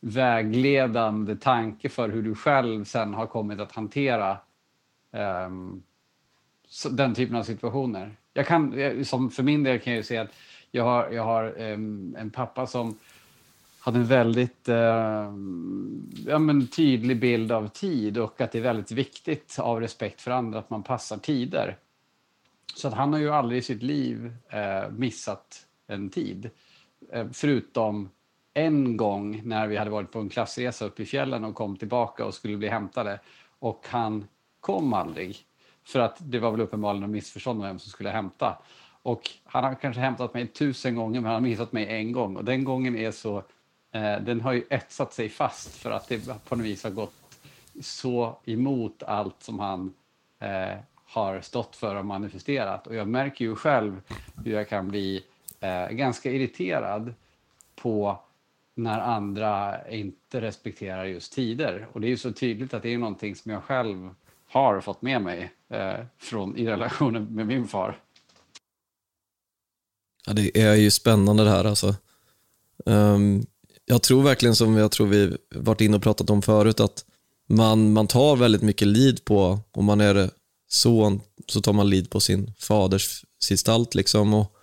vägledande 0.00 1.36
tanke 1.36 1.88
för 1.88 2.08
hur 2.08 2.22
du 2.22 2.34
själv 2.34 2.84
sen 2.84 3.14
har 3.14 3.26
kommit 3.26 3.60
att 3.60 3.72
hantera 3.72 4.38
um, 5.46 5.82
den 6.90 7.14
typen 7.14 7.36
av 7.36 7.42
situationer. 7.42 8.16
Jag 8.32 8.46
kan, 8.46 8.78
eh, 8.78 9.02
som 9.02 9.30
för 9.30 9.42
min 9.42 9.62
del 9.62 9.78
kan 9.80 9.92
jag 9.92 9.98
ju 9.98 10.04
säga 10.04 10.22
att 10.22 10.34
jag 10.70 10.84
har, 10.84 11.10
jag 11.10 11.24
har 11.24 11.54
ehm, 11.58 12.16
en 12.18 12.30
pappa 12.30 12.66
som 12.66 12.98
hade 13.80 13.98
en 13.98 14.06
väldigt 14.06 14.68
eh, 14.68 15.32
ja, 16.26 16.38
men 16.38 16.66
tydlig 16.66 17.20
bild 17.20 17.52
av 17.52 17.68
tid 17.68 18.18
och 18.18 18.40
att 18.40 18.52
det 18.52 18.58
är 18.58 18.62
väldigt 18.62 18.92
viktigt 18.92 19.58
av 19.58 19.80
respekt 19.80 20.20
för 20.20 20.30
andra 20.30 20.58
att 20.58 20.70
man 20.70 20.82
passar 20.82 21.18
tider. 21.18 21.76
Så 22.74 22.88
att 22.88 22.94
han 22.94 23.12
har 23.12 23.20
ju 23.20 23.30
aldrig 23.30 23.58
i 23.58 23.62
sitt 23.62 23.82
liv 23.82 24.32
eh, 24.48 24.90
missat 24.90 25.66
en 25.86 26.10
tid. 26.10 26.50
Eh, 27.12 27.26
förutom 27.32 28.08
en 28.54 28.96
gång 28.96 29.42
när 29.44 29.66
vi 29.66 29.76
hade 29.76 29.90
varit 29.90 30.12
på 30.12 30.18
en 30.18 30.28
klassresa 30.28 30.84
upp 30.84 31.00
i 31.00 31.06
fjällen 31.06 31.44
och 31.44 31.54
kom 31.54 31.76
tillbaka 31.76 32.24
och 32.24 32.34
skulle 32.34 32.56
bli 32.56 32.68
hämtade. 32.68 33.20
Och 33.58 33.86
han 33.88 34.26
kom 34.60 34.92
aldrig. 34.92 35.36
För 35.84 36.00
att 36.00 36.16
det 36.18 36.38
var 36.38 36.50
väl 36.50 36.60
uppenbarligen 36.60 37.04
en 37.04 37.10
missförstånd 37.10 37.60
om 37.60 37.66
vem 37.66 37.78
som 37.78 37.90
skulle 37.90 38.10
hämta. 38.10 38.58
Och 39.02 39.30
han 39.44 39.64
har 39.64 39.74
kanske 39.74 40.00
hämtat 40.00 40.34
mig 40.34 40.46
tusen 40.46 40.94
gånger 40.94 41.20
men 41.20 41.24
han 41.24 41.34
har 41.34 41.48
missat 41.48 41.72
mig 41.72 41.86
en 41.86 42.12
gång. 42.12 42.36
Och 42.36 42.44
den 42.44 42.64
gången 42.64 42.96
är 42.96 43.10
så, 43.10 43.36
eh, 43.92 44.20
den 44.20 44.40
har 44.40 44.52
ju 44.52 44.64
etsat 44.70 45.12
sig 45.12 45.28
fast 45.28 45.76
för 45.76 45.90
att 45.90 46.08
det 46.08 46.48
på 46.48 46.56
något 46.56 46.66
vis 46.66 46.84
har 46.84 46.90
gått 46.90 47.14
så 47.80 48.38
emot 48.44 49.02
allt 49.02 49.42
som 49.42 49.58
han 49.58 49.94
eh, 50.38 50.78
har 51.04 51.40
stått 51.40 51.76
för 51.76 51.96
och 51.96 52.06
manifesterat. 52.06 52.86
Och 52.86 52.94
jag 52.94 53.08
märker 53.08 53.44
ju 53.44 53.56
själv 53.56 54.00
hur 54.44 54.52
jag 54.52 54.68
kan 54.68 54.88
bli 54.88 55.24
eh, 55.60 55.88
ganska 55.88 56.30
irriterad 56.30 57.14
på 57.76 58.18
när 58.74 59.00
andra 59.00 59.88
inte 59.90 60.40
respekterar 60.40 61.04
just 61.04 61.32
tider. 61.32 61.86
Och 61.92 62.00
det 62.00 62.06
är 62.06 62.08
ju 62.08 62.16
så 62.16 62.32
tydligt 62.32 62.74
att 62.74 62.82
det 62.82 62.94
är 62.94 62.98
någonting 62.98 63.36
som 63.36 63.52
jag 63.52 63.62
själv 63.62 64.14
har 64.48 64.80
fått 64.80 65.02
med 65.02 65.22
mig 65.22 65.50
eh, 65.68 65.94
från, 66.18 66.56
i 66.56 66.66
relationen 66.66 67.24
med 67.24 67.46
min 67.46 67.68
far. 67.68 67.96
Ja, 70.26 70.32
det 70.32 70.60
är 70.60 70.74
ju 70.74 70.90
spännande 70.90 71.44
det 71.44 71.50
här 71.50 71.64
alltså. 71.64 71.94
Um, 72.86 73.46
jag 73.84 74.02
tror 74.02 74.22
verkligen 74.22 74.56
som 74.56 74.76
jag 74.76 74.90
tror 74.90 75.06
vi 75.06 75.36
varit 75.54 75.80
inne 75.80 75.96
och 75.96 76.02
pratat 76.02 76.30
om 76.30 76.42
förut 76.42 76.80
att 76.80 77.04
man, 77.48 77.92
man 77.92 78.06
tar 78.06 78.36
väldigt 78.36 78.62
mycket 78.62 78.88
lid 78.88 79.24
på, 79.24 79.60
om 79.72 79.84
man 79.84 80.00
är 80.00 80.30
son 80.68 81.20
så 81.46 81.60
tar 81.60 81.72
man 81.72 81.90
lid 81.90 82.10
på 82.10 82.20
sin 82.20 82.52
faders 82.58 83.24
gestalt 83.48 83.94
liksom 83.94 84.34
och 84.34 84.56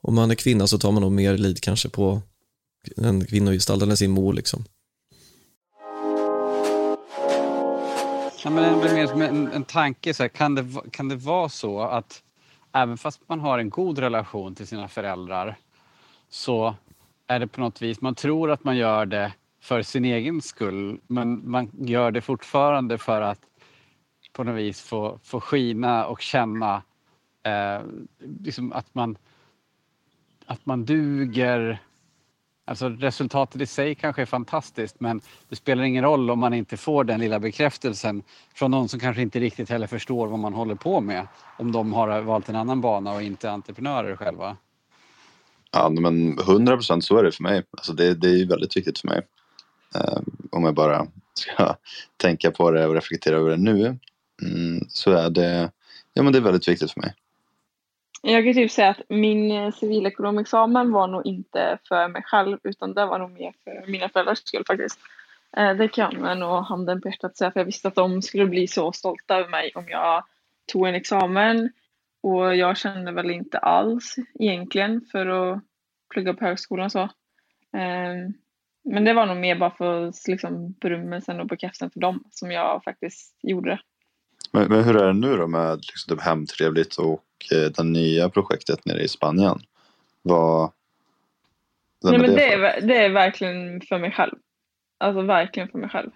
om 0.00 0.14
man 0.14 0.30
är 0.30 0.34
kvinna 0.34 0.66
så 0.66 0.78
tar 0.78 0.92
man 0.92 1.02
nog 1.02 1.12
mer 1.12 1.38
lid 1.38 1.60
kanske 1.60 1.88
på 1.88 2.22
en 2.96 3.26
kvinnogestalt, 3.26 3.82
eller 3.82 3.96
sin 3.96 4.10
mor 4.10 4.32
liksom. 4.32 4.64
Ja, 8.44 8.50
men 8.50 8.74
det 8.74 8.80
blir 8.80 8.94
mer 8.94 9.06
som 9.06 9.22
en, 9.22 9.52
en 9.52 9.64
tanke, 9.64 10.14
så 10.14 10.22
här, 10.22 10.28
kan, 10.28 10.54
det, 10.54 10.66
kan 10.90 11.08
det 11.08 11.16
vara 11.16 11.48
så 11.48 11.80
att 11.80 12.22
även 12.74 12.96
fast 12.96 13.28
man 13.28 13.40
har 13.40 13.58
en 13.58 13.70
god 13.70 13.98
relation 13.98 14.54
till 14.54 14.66
sina 14.66 14.88
föräldrar 14.88 15.56
så 16.28 16.74
är 17.26 17.38
det 17.38 17.46
på 17.46 17.60
något 17.60 17.82
vis, 17.82 18.00
man 18.00 18.14
tror 18.14 18.50
att 18.50 18.64
man 18.64 18.76
gör 18.76 19.06
det 19.06 19.32
för 19.60 19.82
sin 19.82 20.04
egen 20.04 20.42
skull 20.42 21.00
men 21.06 21.50
man 21.50 21.70
gör 21.72 22.10
det 22.10 22.20
fortfarande 22.20 22.98
för 22.98 23.20
att 23.20 23.40
på 24.32 24.44
något 24.44 24.56
vis 24.56 24.82
få, 24.82 25.18
få 25.22 25.40
skina 25.40 26.06
och 26.06 26.20
känna 26.20 26.82
eh, 27.42 27.80
liksom 28.18 28.72
att, 28.72 28.94
man, 28.94 29.18
att 30.46 30.66
man 30.66 30.84
duger 30.84 31.78
Alltså 32.66 32.88
resultatet 32.88 33.60
i 33.60 33.66
sig 33.66 33.94
kanske 33.94 34.22
är 34.22 34.26
fantastiskt 34.26 35.00
men 35.00 35.20
det 35.48 35.56
spelar 35.56 35.84
ingen 35.84 36.04
roll 36.04 36.30
om 36.30 36.38
man 36.38 36.54
inte 36.54 36.76
får 36.76 37.04
den 37.04 37.20
lilla 37.20 37.40
bekräftelsen 37.40 38.22
från 38.54 38.70
någon 38.70 38.88
som 38.88 39.00
kanske 39.00 39.22
inte 39.22 39.40
riktigt 39.40 39.70
heller 39.70 39.86
förstår 39.86 40.26
vad 40.26 40.38
man 40.38 40.54
håller 40.54 40.74
på 40.74 41.00
med. 41.00 41.26
Om 41.58 41.72
de 41.72 41.92
har 41.92 42.20
valt 42.20 42.48
en 42.48 42.56
annan 42.56 42.80
bana 42.80 43.12
och 43.12 43.22
inte 43.22 43.50
entreprenörer 43.50 44.16
själva. 44.16 44.56
Ja 45.72 45.90
men 45.90 46.38
100 46.38 46.76
procent 46.76 47.04
så 47.04 47.18
är 47.18 47.22
det 47.22 47.32
för 47.32 47.42
mig. 47.42 47.62
Alltså 47.70 47.92
det, 47.92 48.14
det 48.14 48.28
är 48.28 48.46
väldigt 48.46 48.76
viktigt 48.76 48.98
för 48.98 49.08
mig. 49.08 49.20
Eh, 49.94 50.18
om 50.50 50.64
jag 50.64 50.74
bara 50.74 51.06
ska 51.34 51.76
tänka 52.16 52.50
på 52.50 52.70
det 52.70 52.86
och 52.86 52.94
reflektera 52.94 53.36
över 53.36 53.50
det 53.50 53.56
nu. 53.56 53.98
Mm, 54.42 54.84
så 54.88 55.10
är 55.10 55.30
det, 55.30 55.70
ja 56.12 56.22
men 56.22 56.32
det 56.32 56.38
är 56.38 56.42
väldigt 56.42 56.68
viktigt 56.68 56.92
för 56.92 57.00
mig. 57.00 57.14
Jag 58.26 58.44
kan 58.44 58.54
typ 58.54 58.70
säga 58.70 58.88
att 58.88 59.02
min 59.08 59.50
eh, 59.50 59.70
civilekonomexamen 59.70 60.92
var 60.92 61.06
nog 61.06 61.26
inte 61.26 61.78
för 61.88 62.08
mig 62.08 62.22
själv 62.22 62.58
utan 62.64 62.94
det 62.94 63.06
var 63.06 63.18
nog 63.18 63.30
mer 63.30 63.52
för 63.64 63.90
mina 63.90 64.08
föräldrars 64.08 64.38
skull 64.38 64.64
faktiskt. 64.66 64.98
Eh, 65.56 65.74
det 65.74 65.88
kan 65.88 66.12
jag 66.22 66.38
nog 66.38 66.64
handen 66.64 67.00
på 67.00 67.08
hjärtat 67.08 67.36
säga 67.36 67.50
för 67.50 67.60
jag 67.60 67.64
visste 67.64 67.88
att 67.88 67.94
de 67.94 68.22
skulle 68.22 68.46
bli 68.46 68.66
så 68.68 68.92
stolta 68.92 69.36
över 69.36 69.48
mig 69.48 69.72
om 69.74 69.88
jag 69.88 70.24
tog 70.72 70.88
en 70.88 70.94
examen. 70.94 71.72
Och 72.22 72.56
jag 72.56 72.76
kände 72.76 73.12
väl 73.12 73.30
inte 73.30 73.58
alls 73.58 74.16
egentligen 74.40 75.00
för 75.12 75.26
att 75.26 75.62
plugga 76.14 76.34
på 76.34 76.44
högskolan 76.44 76.90
så. 76.90 77.08
Ehm, 77.76 78.32
men 78.84 79.04
det 79.04 79.12
var 79.12 79.26
nog 79.26 79.36
mer 79.36 79.58
bara 79.58 79.70
för 79.70 80.12
liksom, 80.30 80.72
berömmelsen 80.72 81.40
och 81.40 81.46
bekräftelsen 81.46 81.90
för 81.90 82.00
dem 82.00 82.24
som 82.30 82.50
jag 82.50 82.84
faktiskt 82.84 83.38
gjorde 83.42 83.70
det. 83.70 83.80
Men, 84.54 84.68
men, 84.68 84.84
hur 84.84 84.96
är 84.96 85.06
det 85.06 85.12
nu 85.12 85.36
då 85.36 85.46
med 85.46 85.76
liksom, 85.76 86.16
typ 86.16 86.24
Hemtrevligt 86.24 86.96
och 86.96 87.24
eh, 87.52 87.70
det 87.76 87.82
nya 87.82 88.28
projektet 88.28 88.84
nere 88.84 89.02
i 89.02 89.08
Spanien? 89.08 89.58
Vad... 90.22 90.72
Nej, 92.04 92.18
men 92.18 92.34
det, 92.34 92.52
är, 92.52 92.80
det 92.80 92.96
är 92.96 93.10
verkligen 93.10 93.80
för 93.80 93.98
mig 93.98 94.12
själv. 94.12 94.34
Alltså 94.98 95.22
verkligen 95.22 95.68
för 95.68 95.78
mig 95.78 95.90
själv. 95.90 96.10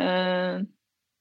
Eh, 0.00 0.62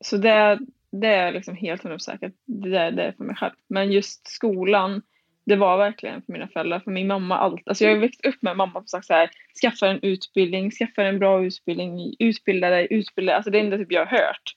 så 0.04 0.18
det, 0.18 0.60
det 0.92 1.08
är 1.08 1.32
liksom 1.32 1.56
helt 1.56 1.84
hundra 1.84 2.00
säkert. 2.00 2.34
Det, 2.46 2.78
är, 2.78 2.92
det 2.92 3.04
är 3.04 3.12
för 3.12 3.24
mig 3.24 3.36
själv. 3.36 3.54
Men 3.68 3.92
just 3.92 4.28
skolan, 4.28 5.02
det 5.46 5.56
var 5.56 5.78
verkligen 5.78 6.22
för 6.22 6.34
mina 6.34 6.48
föräldrar. 6.48 6.80
För 6.80 6.92
min 6.92 7.08
mamma, 7.08 7.38
allt. 7.38 7.62
Alltså 7.66 7.84
jag 7.84 7.92
har 7.92 8.00
växt 8.00 8.26
upp 8.26 8.42
med 8.42 8.58
mamma 8.58 8.74
som 8.74 8.88
sagt 8.88 9.06
så 9.06 9.14
här, 9.14 9.30
skaffa 9.62 9.88
en 9.88 10.00
utbildning, 10.02 10.72
skaffa 10.72 11.04
en 11.04 11.20
bra 11.20 11.46
utbildning, 11.46 12.16
utbilda 12.20 12.70
dig, 12.70 12.88
utbilda 12.90 13.32
dig. 13.32 13.36
Alltså 13.36 13.52
det 13.52 13.60
är 13.60 13.72
det 13.72 13.78
typ 13.78 13.92
jag 13.92 14.06
har 14.06 14.18
hört. 14.18 14.56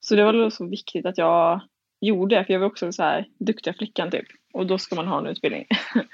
Så 0.00 0.14
det 0.14 0.24
var 0.24 0.50
så 0.50 0.66
viktigt 0.66 1.06
att 1.06 1.18
jag 1.18 1.60
gjorde 2.00 2.36
det, 2.36 2.44
för 2.44 2.52
jag 2.52 2.60
var 2.60 2.66
också 2.66 2.92
så 2.92 3.02
här 3.02 3.28
duktiga 3.38 3.74
flickan 3.74 4.10
typ. 4.10 4.26
Och 4.52 4.66
då 4.66 4.78
ska 4.78 4.96
man 4.96 5.08
ha 5.08 5.18
en 5.18 5.26
utbildning. 5.26 5.66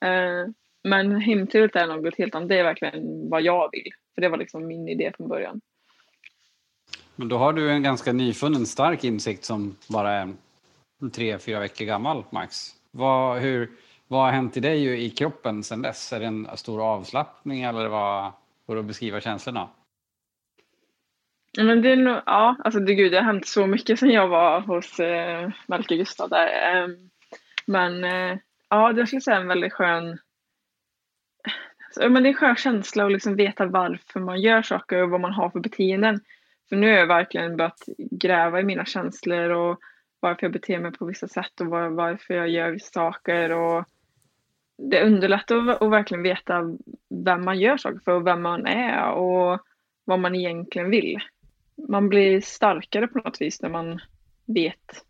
Eh, 0.00 0.46
men 0.82 1.20
hemtrevligt 1.20 1.76
är 1.76 1.86
något 1.86 2.18
helt 2.18 2.34
annat. 2.34 2.48
Det 2.48 2.58
är 2.58 2.64
verkligen 2.64 3.28
vad 3.30 3.42
jag 3.42 3.70
vill. 3.72 3.92
För 4.14 4.20
det 4.20 4.28
var 4.28 4.38
liksom 4.38 4.66
min 4.66 4.88
idé 4.88 5.12
från 5.16 5.28
början. 5.28 5.60
Men 7.16 7.28
då 7.28 7.36
har 7.36 7.52
du 7.52 7.70
en 7.70 7.82
ganska 7.82 8.12
nyfunnen 8.12 8.66
stark 8.66 9.04
insikt 9.04 9.44
som 9.44 9.76
bara 9.88 10.12
är 10.12 10.32
tre, 11.12 11.38
fyra 11.38 11.60
veckor 11.60 11.84
gammal, 11.84 12.24
Max. 12.30 12.70
Vad, 12.90 13.38
hur, 13.38 13.70
vad 14.08 14.20
har 14.20 14.30
hänt 14.30 14.56
i 14.56 14.60
dig 14.60 15.04
i 15.04 15.10
kroppen 15.10 15.62
sedan 15.62 15.82
dess? 15.82 16.12
Är 16.12 16.20
det 16.20 16.26
en 16.26 16.48
stor 16.54 16.82
avslappning 16.82 17.62
eller 17.62 17.88
vad 17.88 18.32
går 18.66 18.74
det 18.74 18.80
att 18.80 18.86
beskriva 18.86 19.20
känslorna? 19.20 19.68
Men 21.56 21.82
det 21.82 21.92
är 21.92 21.96
nog, 21.96 22.20
ja, 22.26 22.56
alltså 22.64 22.80
det, 22.80 22.94
gud, 22.94 23.12
det 23.12 23.18
har 23.18 23.24
hänt 23.24 23.46
så 23.46 23.66
mycket 23.66 23.98
sedan 23.98 24.10
jag 24.10 24.28
var 24.28 24.60
hos 24.60 25.00
eh, 25.00 25.50
Melker 25.66 25.96
Gustav 25.96 26.28
där. 26.28 26.46
Eh, 26.46 26.88
men 27.66 28.04
eh, 28.04 28.38
ja, 28.70 28.92
det 28.92 29.06
skulle 29.06 29.20
säga 29.20 29.36
en 29.36 29.48
väldigt 29.48 29.72
skön 29.72 30.18
alltså, 31.86 32.08
men 32.08 32.22
det 32.22 32.28
är 32.28 32.30
en 32.30 32.36
skön 32.36 32.56
känsla 32.56 33.04
att 33.06 33.12
liksom 33.12 33.36
veta 33.36 33.66
varför 33.66 34.20
man 34.20 34.40
gör 34.40 34.62
saker 34.62 35.02
och 35.02 35.10
vad 35.10 35.20
man 35.20 35.32
har 35.32 35.50
för 35.50 35.60
beteenden. 35.60 36.20
För 36.68 36.76
nu 36.76 36.86
har 36.86 36.98
jag 36.98 37.06
verkligen 37.06 37.56
börjat 37.56 37.82
gräva 38.10 38.60
i 38.60 38.64
mina 38.64 38.84
känslor 38.84 39.50
och 39.50 39.78
varför 40.20 40.46
jag 40.46 40.52
beter 40.52 40.78
mig 40.78 40.92
på 40.92 41.06
vissa 41.06 41.28
sätt 41.28 41.60
och 41.60 41.66
var, 41.66 41.88
varför 41.88 42.34
jag 42.34 42.48
gör 42.48 42.70
vissa 42.70 42.92
saker. 42.92 43.50
Och 43.52 43.84
det 44.90 45.04
underlättar 45.04 45.56
att, 45.56 45.82
att 45.82 45.90
verkligen 45.90 46.22
veta 46.22 46.62
vem 47.24 47.44
man 47.44 47.58
gör 47.58 47.76
saker 47.76 48.00
för 48.04 48.12
och 48.12 48.26
vem 48.26 48.42
man 48.42 48.66
är 48.66 49.10
och 49.10 49.60
vad 50.04 50.18
man 50.18 50.34
egentligen 50.34 50.90
vill 50.90 51.18
man 51.88 52.08
blir 52.08 52.40
starkare 52.40 53.06
på 53.06 53.18
något 53.18 53.40
vis 53.40 53.62
när 53.62 53.68
man 53.68 54.00
vet, 54.46 55.04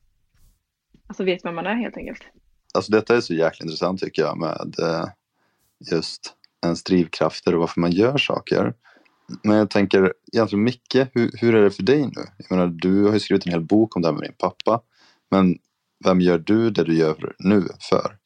alltså 1.07 1.25
vet 1.25 1.45
vem 1.45 1.55
man 1.55 1.67
är 1.67 1.75
helt 1.75 1.97
enkelt. 1.97 2.23
Alltså 2.75 2.93
detta 2.93 3.17
är 3.17 3.21
så 3.21 3.35
jäkla 3.35 3.65
intressant 3.65 4.01
tycker 4.01 4.23
jag 4.23 4.39
med 4.39 4.75
eh, 4.83 5.07
just 5.93 6.35
ens 6.65 6.85
drivkrafter 6.85 7.55
och 7.55 7.61
varför 7.61 7.81
man 7.81 7.91
gör 7.91 8.19
saker. 8.19 8.75
Men 9.43 9.57
jag 9.57 9.71
tänker 9.71 10.13
egentligen 10.33 10.65
Micke, 10.65 10.97
hur, 11.15 11.31
hur 11.41 11.55
är 11.55 11.63
det 11.63 11.71
för 11.71 11.83
dig 11.83 12.01
nu? 12.01 12.23
Jag 12.37 12.57
menar, 12.57 12.67
du 12.67 13.05
har 13.05 13.13
ju 13.13 13.21
skrivit 13.21 13.47
en 13.47 13.53
hel 13.53 13.61
bok 13.61 13.97
om 13.97 14.03
det 14.03 14.09
här 14.09 14.13
med 14.13 14.23
din 14.23 14.37
pappa. 14.39 14.81
Men 15.31 15.59
vem 16.05 16.21
gör 16.21 16.39
du 16.39 16.71
det 16.71 16.85
du 16.85 16.95
gör 16.95 17.35
nu 17.39 17.63
för? 17.91 18.17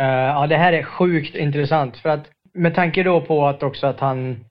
Uh, 0.00 0.06
ja, 0.06 0.46
det 0.46 0.56
här 0.56 0.72
är 0.72 0.82
sjukt 0.82 1.34
intressant 1.34 1.96
för 1.96 2.08
att 2.08 2.26
med 2.54 2.74
tanke 2.74 3.02
då 3.02 3.20
på 3.20 3.46
att 3.46 3.62
också 3.62 3.86
att 3.86 4.00
han 4.00 4.44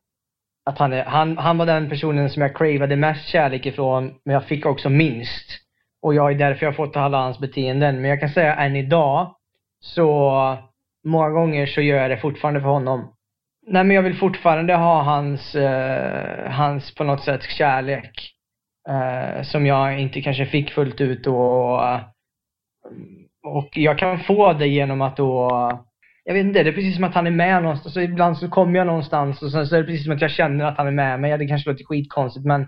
att 0.70 0.78
han, 0.78 0.94
är, 0.94 1.04
han, 1.04 1.38
han 1.38 1.58
var 1.58 1.66
den 1.66 1.90
personen 1.90 2.30
som 2.30 2.42
jag 2.42 2.56
cravade 2.56 2.96
mest 2.96 3.28
kärlek 3.28 3.66
ifrån, 3.66 4.14
men 4.26 4.34
jag 4.34 4.46
fick 4.46 4.66
också 4.66 4.90
minst. 4.90 5.46
Och 6.02 6.14
jag 6.14 6.32
är 6.32 6.36
därför 6.36 6.66
jag 6.66 6.76
fått 6.76 6.98
alla 6.98 7.18
hans 7.18 7.40
beteenden. 7.40 8.02
Men 8.02 8.10
jag 8.10 8.20
kan 8.20 8.30
säga 8.30 8.56
än 8.56 8.76
idag, 8.76 9.36
så 9.80 10.58
många 11.04 11.30
gånger 11.30 11.66
så 11.66 11.82
gör 11.82 11.98
jag 11.98 12.10
det 12.10 12.18
fortfarande 12.18 12.62
för 12.62 12.68
honom. 12.68 13.14
Nej 13.68 13.84
men 13.84 13.96
jag 13.96 14.04
vill 14.04 14.18
fortfarande 14.18 14.76
ha 14.76 15.02
hans, 15.02 15.56
eh, 15.56 16.52
hans 16.52 16.96
på 16.96 17.04
något 17.04 17.24
sätt 17.24 17.44
kärlek. 17.44 18.36
Eh, 18.90 19.44
som 19.44 19.66
jag 19.66 20.00
inte 20.00 20.22
kanske 20.22 20.46
fick 20.46 20.72
fullt 20.72 21.02
ut 21.02 21.28
och, 21.28 21.84
och 23.44 23.70
jag 23.72 23.98
kan 23.98 24.20
få 24.20 24.54
det 24.54 24.68
genom 24.68 25.02
att 25.02 25.18
då 25.18 25.50
jag 26.30 26.34
vet 26.34 26.46
inte, 26.46 26.64
det 26.64 26.70
är 26.70 26.74
precis 26.74 26.96
som 26.96 27.04
att 27.04 27.16
han 27.16 27.28
är 27.28 27.32
med 27.32 27.64
någonstans. 27.64 27.94
Så 27.94 28.02
ibland 28.02 28.38
så 28.38 28.50
kommer 28.50 28.78
jag 28.78 28.88
någonstans 28.88 29.42
och 29.42 29.52
sen 29.52 29.68
så 29.68 29.76
är 29.76 29.80
det 29.80 29.86
precis 29.86 30.04
som 30.04 30.14
att 30.14 30.22
jag 30.22 30.32
känner 30.32 30.66
att 30.66 30.78
han 30.78 30.88
är 30.88 30.92
med 30.92 31.20
mig. 31.20 31.38
Det 31.38 31.48
kanske 31.48 31.70
låter 31.70 31.86
skitkonstigt 31.86 32.46
men 32.46 32.68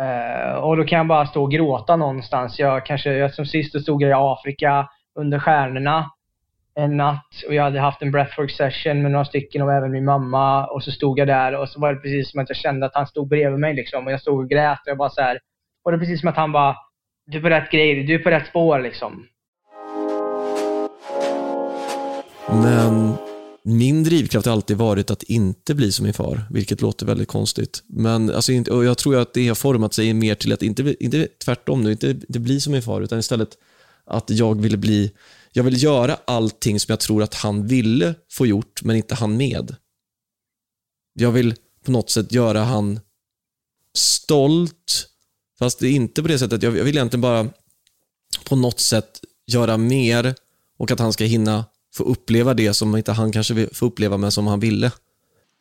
Uh, 0.00 0.54
och 0.54 0.76
då 0.76 0.84
kan 0.84 0.96
jag 0.96 1.06
bara 1.06 1.26
stå 1.26 1.42
och 1.42 1.50
gråta 1.50 1.96
någonstans. 1.96 2.58
Jag 2.58 2.86
kanske, 2.86 3.12
jag, 3.12 3.34
som 3.34 3.46
sist 3.46 3.72
då 3.72 3.80
stod 3.80 4.02
jag 4.02 4.10
i 4.10 4.14
Afrika 4.16 4.88
under 5.14 5.38
stjärnorna 5.38 6.10
en 6.74 6.96
natt 6.96 7.44
och 7.46 7.54
jag 7.54 7.62
hade 7.62 7.80
haft 7.80 8.02
en 8.02 8.10
breathwork 8.10 8.50
session 8.50 9.02
med 9.02 9.10
några 9.10 9.24
stycken 9.24 9.62
och 9.62 9.72
även 9.72 9.90
min 9.90 10.04
mamma 10.04 10.66
och 10.66 10.82
så 10.82 10.90
stod 10.90 11.18
jag 11.18 11.28
där 11.28 11.54
och 11.54 11.68
så 11.68 11.80
var 11.80 11.94
det 11.94 12.00
precis 12.00 12.30
som 12.30 12.40
att 12.40 12.48
jag 12.48 12.56
kände 12.56 12.86
att 12.86 12.94
han 12.94 13.06
stod 13.06 13.28
bredvid 13.28 13.60
mig 13.60 13.74
liksom 13.74 14.06
och 14.06 14.12
jag 14.12 14.20
stod 14.20 14.38
och 14.38 14.50
grät 14.50 14.80
och 14.80 14.88
jag 14.88 14.98
bara 14.98 15.10
så 15.10 15.20
här, 15.20 15.38
och 15.84 15.90
det 15.90 15.96
är 15.96 16.00
precis 16.00 16.20
som 16.20 16.28
att 16.28 16.36
han 16.36 16.52
bara, 16.52 16.76
du 17.26 17.38
är 17.38 17.42
på 17.42 17.48
rätt 17.48 17.70
grej, 17.70 18.04
du 18.04 18.14
är 18.14 18.18
på 18.18 18.30
rätt 18.30 18.46
spår 18.46 18.78
liksom. 18.78 19.26
Men 22.50 23.14
min 23.64 24.04
drivkraft 24.04 24.46
har 24.46 24.52
alltid 24.52 24.76
varit 24.76 25.10
att 25.10 25.22
inte 25.22 25.74
bli 25.74 25.92
som 25.92 26.04
min 26.04 26.14
far, 26.14 26.44
vilket 26.50 26.80
låter 26.80 27.06
väldigt 27.06 27.28
konstigt. 27.28 27.82
Men 27.86 28.30
alltså, 28.30 28.52
och 28.70 28.84
jag 28.84 28.98
tror 28.98 29.16
att 29.16 29.34
det 29.34 29.48
har 29.48 29.54
format 29.54 29.94
sig 29.94 30.14
mer 30.14 30.34
till 30.34 30.52
att 30.52 30.62
inte, 30.62 31.04
inte 31.04 31.28
tvärtom 31.44 31.82
nu, 31.82 31.92
inte, 31.92 32.10
inte 32.10 32.38
bli 32.38 32.60
som 32.60 32.72
min 32.72 32.82
far, 32.82 33.02
utan 33.02 33.18
istället 33.18 33.58
att 34.06 34.30
jag 34.30 34.60
vill 34.60 34.78
bli 34.78 35.12
jag 35.52 35.64
vill 35.64 35.82
göra 35.82 36.18
allting 36.24 36.80
som 36.80 36.92
jag 36.92 37.00
tror 37.00 37.22
att 37.22 37.34
han 37.34 37.66
ville 37.66 38.14
få 38.30 38.46
gjort, 38.46 38.82
men 38.82 38.96
inte 38.96 39.14
han 39.14 39.36
med. 39.36 39.76
Jag 41.12 41.32
vill 41.32 41.54
på 41.84 41.90
något 41.90 42.10
sätt 42.10 42.32
göra 42.32 42.62
han 42.64 43.00
stolt, 43.94 45.08
fast 45.58 45.78
det 45.78 45.88
är 45.88 45.92
inte 45.92 46.22
på 46.22 46.28
det 46.28 46.38
sättet. 46.38 46.62
Jag 46.62 46.70
vill 46.70 46.96
egentligen 46.96 47.20
bara 47.20 47.48
på 48.44 48.56
något 48.56 48.80
sätt 48.80 49.20
göra 49.46 49.76
mer 49.76 50.34
och 50.78 50.90
att 50.90 51.00
han 51.00 51.12
ska 51.12 51.24
hinna 51.24 51.64
få 51.98 52.04
uppleva 52.04 52.54
det 52.54 52.74
som 52.74 52.96
inte 52.96 53.12
han 53.12 53.32
kanske 53.32 53.68
får 53.72 53.86
uppleva, 53.86 54.16
men 54.16 54.32
som 54.32 54.46
han 54.46 54.60
ville? 54.60 54.92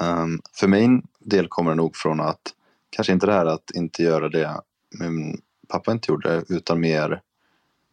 Um, 0.03 0.41
för 0.53 0.67
min 0.67 1.07
del 1.19 1.47
kommer 1.47 1.71
det 1.71 1.75
nog 1.75 1.95
från 1.95 2.19
att, 2.19 2.41
kanske 2.89 3.13
inte 3.13 3.25
det 3.25 3.33
här 3.33 3.45
att 3.45 3.71
inte 3.75 4.03
göra 4.03 4.29
det 4.29 4.61
min 4.99 5.41
pappa 5.67 5.91
inte 5.91 6.11
gjorde, 6.11 6.43
utan 6.49 6.79
mer 6.79 7.21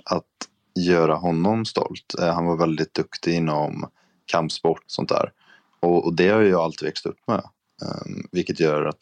att 0.04 0.48
göra 0.74 1.14
honom 1.14 1.64
stolt. 1.64 2.14
Uh, 2.20 2.26
han 2.26 2.44
var 2.46 2.56
väldigt 2.56 2.94
duktig 2.94 3.34
inom 3.34 3.90
kampsport 4.26 4.84
och 4.84 4.90
sånt 4.90 5.08
där. 5.08 5.32
Och, 5.80 6.04
och 6.04 6.14
det 6.14 6.28
har 6.28 6.42
jag 6.42 6.60
alltid 6.60 6.86
växt 6.86 7.06
upp 7.06 7.18
med. 7.26 7.42
Um, 7.82 8.28
vilket 8.32 8.60
gör 8.60 8.84
att 8.84 9.00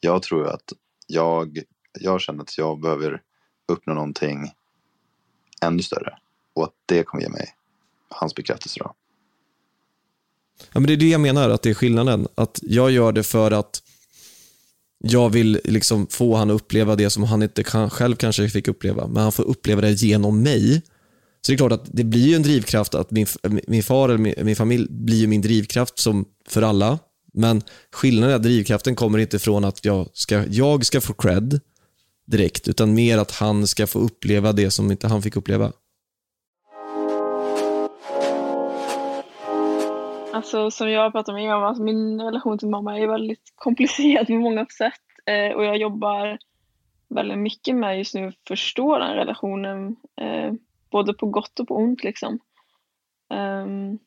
jag 0.00 0.22
tror 0.22 0.48
att 0.48 0.72
jag, 1.06 1.58
jag 2.00 2.20
känner 2.20 2.42
att 2.42 2.58
jag 2.58 2.80
behöver 2.80 3.22
uppnå 3.68 3.94
någonting 3.94 4.52
ännu 5.62 5.82
större. 5.82 6.18
Och 6.54 6.64
att 6.64 6.74
det 6.86 7.02
kommer 7.02 7.22
ge 7.22 7.28
mig 7.30 7.54
hans 8.14 8.34
bekräftelse. 8.34 8.80
Då. 8.80 8.94
Ja, 10.72 10.80
men 10.80 10.86
det 10.86 10.92
är 10.92 10.96
det 10.96 11.08
jag 11.08 11.20
menar, 11.20 11.50
att 11.50 11.62
det 11.62 11.70
är 11.70 11.74
skillnaden. 11.74 12.28
Att 12.34 12.60
jag 12.62 12.90
gör 12.90 13.12
det 13.12 13.22
för 13.22 13.50
att 13.50 13.82
jag 14.98 15.30
vill 15.30 15.60
liksom 15.64 16.06
få 16.06 16.36
han 16.36 16.50
att 16.50 16.54
uppleva 16.54 16.96
det 16.96 17.10
som 17.10 17.22
han 17.22 17.42
inte 17.42 17.62
kan, 17.62 17.90
själv 17.90 18.16
kanske 18.16 18.48
fick 18.48 18.68
uppleva, 18.68 19.06
men 19.06 19.22
han 19.22 19.32
får 19.32 19.42
uppleva 19.42 19.80
det 19.80 19.92
genom 19.92 20.42
mig. 20.42 20.82
Så 21.40 21.52
det 21.52 21.54
är 21.54 21.56
klart 21.56 21.72
att 21.72 21.86
det 21.92 22.04
blir 22.04 22.36
en 22.36 22.42
drivkraft 22.42 22.94
att 22.94 23.10
min, 23.10 23.26
min 23.66 23.82
far 23.82 24.08
eller 24.08 24.18
min, 24.18 24.34
min 24.42 24.56
familj 24.56 24.86
blir 24.90 25.26
min 25.26 25.42
drivkraft 25.42 25.98
som 25.98 26.24
för 26.48 26.62
alla. 26.62 26.98
Men 27.32 27.62
skillnaden 27.92 28.30
är 28.30 28.36
att 28.36 28.42
drivkraften 28.42 28.96
kommer 28.96 29.18
inte 29.18 29.38
från 29.38 29.64
att 29.64 29.84
jag 29.84 30.08
ska, 30.12 30.44
jag 30.46 30.86
ska 30.86 31.00
få 31.00 31.12
cred 31.12 31.60
direkt, 32.26 32.68
utan 32.68 32.94
mer 32.94 33.18
att 33.18 33.30
han 33.30 33.66
ska 33.66 33.86
få 33.86 33.98
uppleva 33.98 34.52
det 34.52 34.70
som 34.70 34.90
inte 34.90 35.08
han 35.08 35.22
fick 35.22 35.36
uppleva. 35.36 35.72
Alltså 40.34 40.70
som 40.70 40.90
jag 40.90 41.02
har 41.02 41.10
pratat 41.10 41.34
med 41.34 41.42
min 41.42 41.50
mamma, 41.50 41.66
alltså, 41.66 41.82
min 41.82 42.20
relation 42.20 42.58
till 42.58 42.68
mamma 42.68 42.98
är 42.98 43.06
väldigt 43.06 43.52
komplicerad 43.54 44.26
på 44.26 44.32
många 44.32 44.66
sätt. 44.66 45.00
Eh, 45.26 45.56
och 45.56 45.64
jag 45.64 45.76
jobbar 45.76 46.38
väldigt 47.08 47.38
mycket 47.38 47.76
med 47.76 47.98
just 47.98 48.14
nu 48.14 48.26
att 48.26 48.48
förstå 48.48 48.98
den 48.98 49.14
relationen. 49.14 49.96
Eh, 50.20 50.52
både 50.90 51.14
på 51.14 51.26
gott 51.26 51.60
och 51.60 51.68
på 51.68 51.76
ont 51.76 52.04
liksom. 52.04 52.38
Um, 53.34 53.98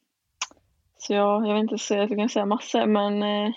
så 0.97 1.13
jag, 1.13 1.47
jag 1.47 1.53
vill 1.53 1.63
inte 1.63 1.77
säga 1.77 2.03
att 2.03 2.09
jag 2.09 2.19
kan 2.19 2.29
säga 2.29 2.45
massor 2.45 2.85
men 2.85 3.23
eh, 3.23 3.53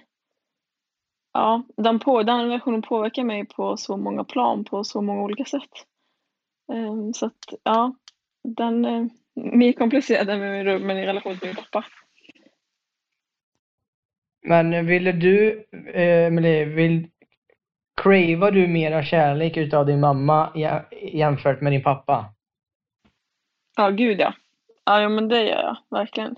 ja, 1.33 1.63
den, 1.77 1.99
på, 1.99 2.23
den 2.23 2.43
relationen 2.43 2.83
påverkar 2.83 3.25
mig 3.25 3.47
på 3.47 3.77
så 3.77 3.97
många 3.97 4.25
plan, 4.25 4.65
på 4.65 4.85
så 4.85 5.03
många 5.03 5.23
olika 5.23 5.45
sätt. 5.45 5.87
Um, 6.73 7.15
så 7.15 7.27
att 7.27 7.55
ja, 7.63 7.95
den 8.43 8.85
är 8.85 9.09
mer 9.35 9.73
komplicerad 9.73 10.29
än 10.29 10.41
min, 10.41 10.87
min 10.87 10.97
relation 10.97 11.39
till 11.39 11.49
min 11.49 11.57
pappa. 11.57 11.85
Men 14.43 14.87
ville 14.87 15.13
du, 15.13 15.65
eh, 15.95 16.27
Emelie, 16.27 16.65
vill, 16.65 17.09
cravar 18.03 18.51
du 18.51 18.67
mera 18.67 19.05
kärlek 19.05 19.57
utav 19.57 19.87
din 19.87 20.01
mamma 20.01 20.53
jämfört 21.13 21.61
med 21.61 21.73
din 21.73 21.83
pappa? 21.83 22.35
Ja, 23.77 23.91
gud 23.91 24.21
ja. 24.21 24.35
Ja, 24.85 25.09
men 25.09 25.29
det 25.29 25.43
gör 25.43 25.63
jag 25.63 25.77
verkligen. 25.91 26.37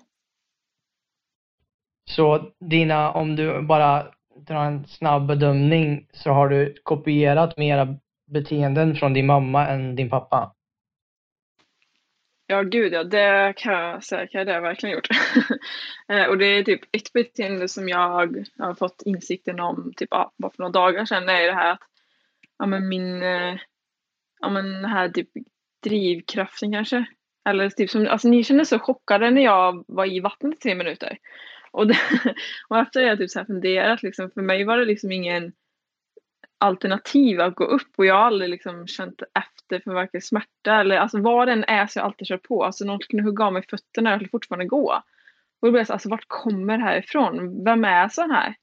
Så 2.10 2.52
dina, 2.60 3.12
om 3.12 3.36
du 3.36 3.62
bara 3.62 4.06
drar 4.36 4.64
en 4.64 4.86
snabb 4.86 5.26
bedömning, 5.26 6.06
så 6.12 6.30
har 6.30 6.48
du 6.48 6.74
kopierat 6.82 7.56
mera 7.56 7.96
beteenden 8.26 8.94
från 8.94 9.12
din 9.12 9.26
mamma 9.26 9.66
än 9.66 9.96
din 9.96 10.10
pappa? 10.10 10.54
Ja, 12.52 12.62
gud 12.62 12.92
ja, 12.92 13.04
det 13.04 13.54
kan 13.56 13.72
jag 13.72 14.04
säga, 14.04 14.44
det 14.44 14.50
har 14.50 14.54
jag 14.54 14.62
verkligen 14.62 14.94
gjort. 14.94 15.08
Eh, 16.08 16.24
och 16.24 16.38
det 16.38 16.44
är 16.46 16.62
typ 16.62 16.80
ett 16.92 17.12
beteende 17.12 17.68
som 17.68 17.88
jag 17.88 17.98
har 18.58 18.74
fått 18.74 19.02
insikten 19.04 19.60
om 19.60 19.92
typ 19.96 20.08
ja, 20.10 20.32
bara 20.38 20.52
för 20.52 20.58
några 20.58 20.72
dagar 20.72 21.04
sedan, 21.04 21.26
det 21.26 21.32
är 21.32 21.46
det 21.46 21.54
här 21.54 21.72
att 21.72 21.80
ja, 22.58 22.66
men 22.66 22.88
min, 22.88 23.22
eh, 23.22 23.56
ja 24.40 24.48
men 24.50 24.64
den 24.64 24.84
här 24.84 25.08
typ 25.08 25.28
drivkraften 25.84 26.72
kanske. 26.72 27.04
Eller 27.48 27.70
typ 27.70 27.90
som, 27.90 28.06
alltså 28.06 28.28
ni 28.28 28.44
kände 28.44 28.66
så 28.66 28.78
chockade 28.78 29.30
när 29.30 29.42
jag 29.42 29.84
var 29.88 30.06
i 30.06 30.20
vattnet 30.20 30.54
i 30.54 30.58
tre 30.58 30.74
minuter. 30.74 31.18
Och, 31.70 31.86
det, 31.86 31.98
och 32.68 32.78
efter 32.78 33.00
det 33.00 33.06
har 33.06 33.10
jag 33.10 33.18
typ 33.18 33.30
så 33.30 33.38
här 33.38 33.46
funderat 33.46 34.02
liksom, 34.02 34.30
för 34.30 34.42
mig 34.42 34.64
var 34.64 34.78
det 34.78 34.84
liksom 34.84 35.12
ingen 35.12 35.52
alternativ 36.62 37.40
att 37.40 37.54
gå 37.54 37.64
upp 37.64 37.88
och 37.96 38.06
jag 38.06 38.14
har 38.14 38.22
aldrig 38.22 38.50
liksom 38.50 38.86
känt 38.86 39.22
efter 39.34 39.80
för 39.80 39.92
varken 39.92 40.20
smärta 40.20 40.80
eller 40.80 40.96
alltså 40.96 41.20
vad 41.20 41.48
den 41.48 41.64
är 41.64 41.86
så 41.86 41.98
jag 41.98 42.06
alltid 42.06 42.28
kört 42.28 42.42
på. 42.42 42.64
Alltså 42.64 42.84
någon 42.84 42.98
kunde 42.98 43.24
hugga 43.24 43.44
av 43.44 43.52
mig 43.52 43.62
fötterna 43.70 44.10
och 44.10 44.12
jag 44.12 44.20
skulle 44.20 44.30
fortfarande 44.30 44.66
gå. 44.66 45.02
Och 45.60 45.66
då 45.66 45.70
blev 45.70 45.80
jag 45.80 45.86
så 45.86 45.92
alltså 45.92 46.08
vart 46.08 46.28
kommer 46.28 46.78
det 46.78 46.84
här 46.84 46.98
ifrån? 46.98 47.64
Vem 47.64 47.84
är 47.84 48.08
sån 48.08 48.30
här? 48.30 48.54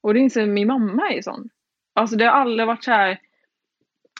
Och 0.00 0.14
det 0.14 0.20
inser 0.20 0.46
min 0.46 0.66
mamma 0.66 1.10
är 1.10 1.22
sån. 1.22 1.48
Alltså 1.94 2.16
det 2.16 2.24
har 2.24 2.32
aldrig 2.32 2.66
varit 2.66 2.84
så 2.84 2.90
här 2.90 3.18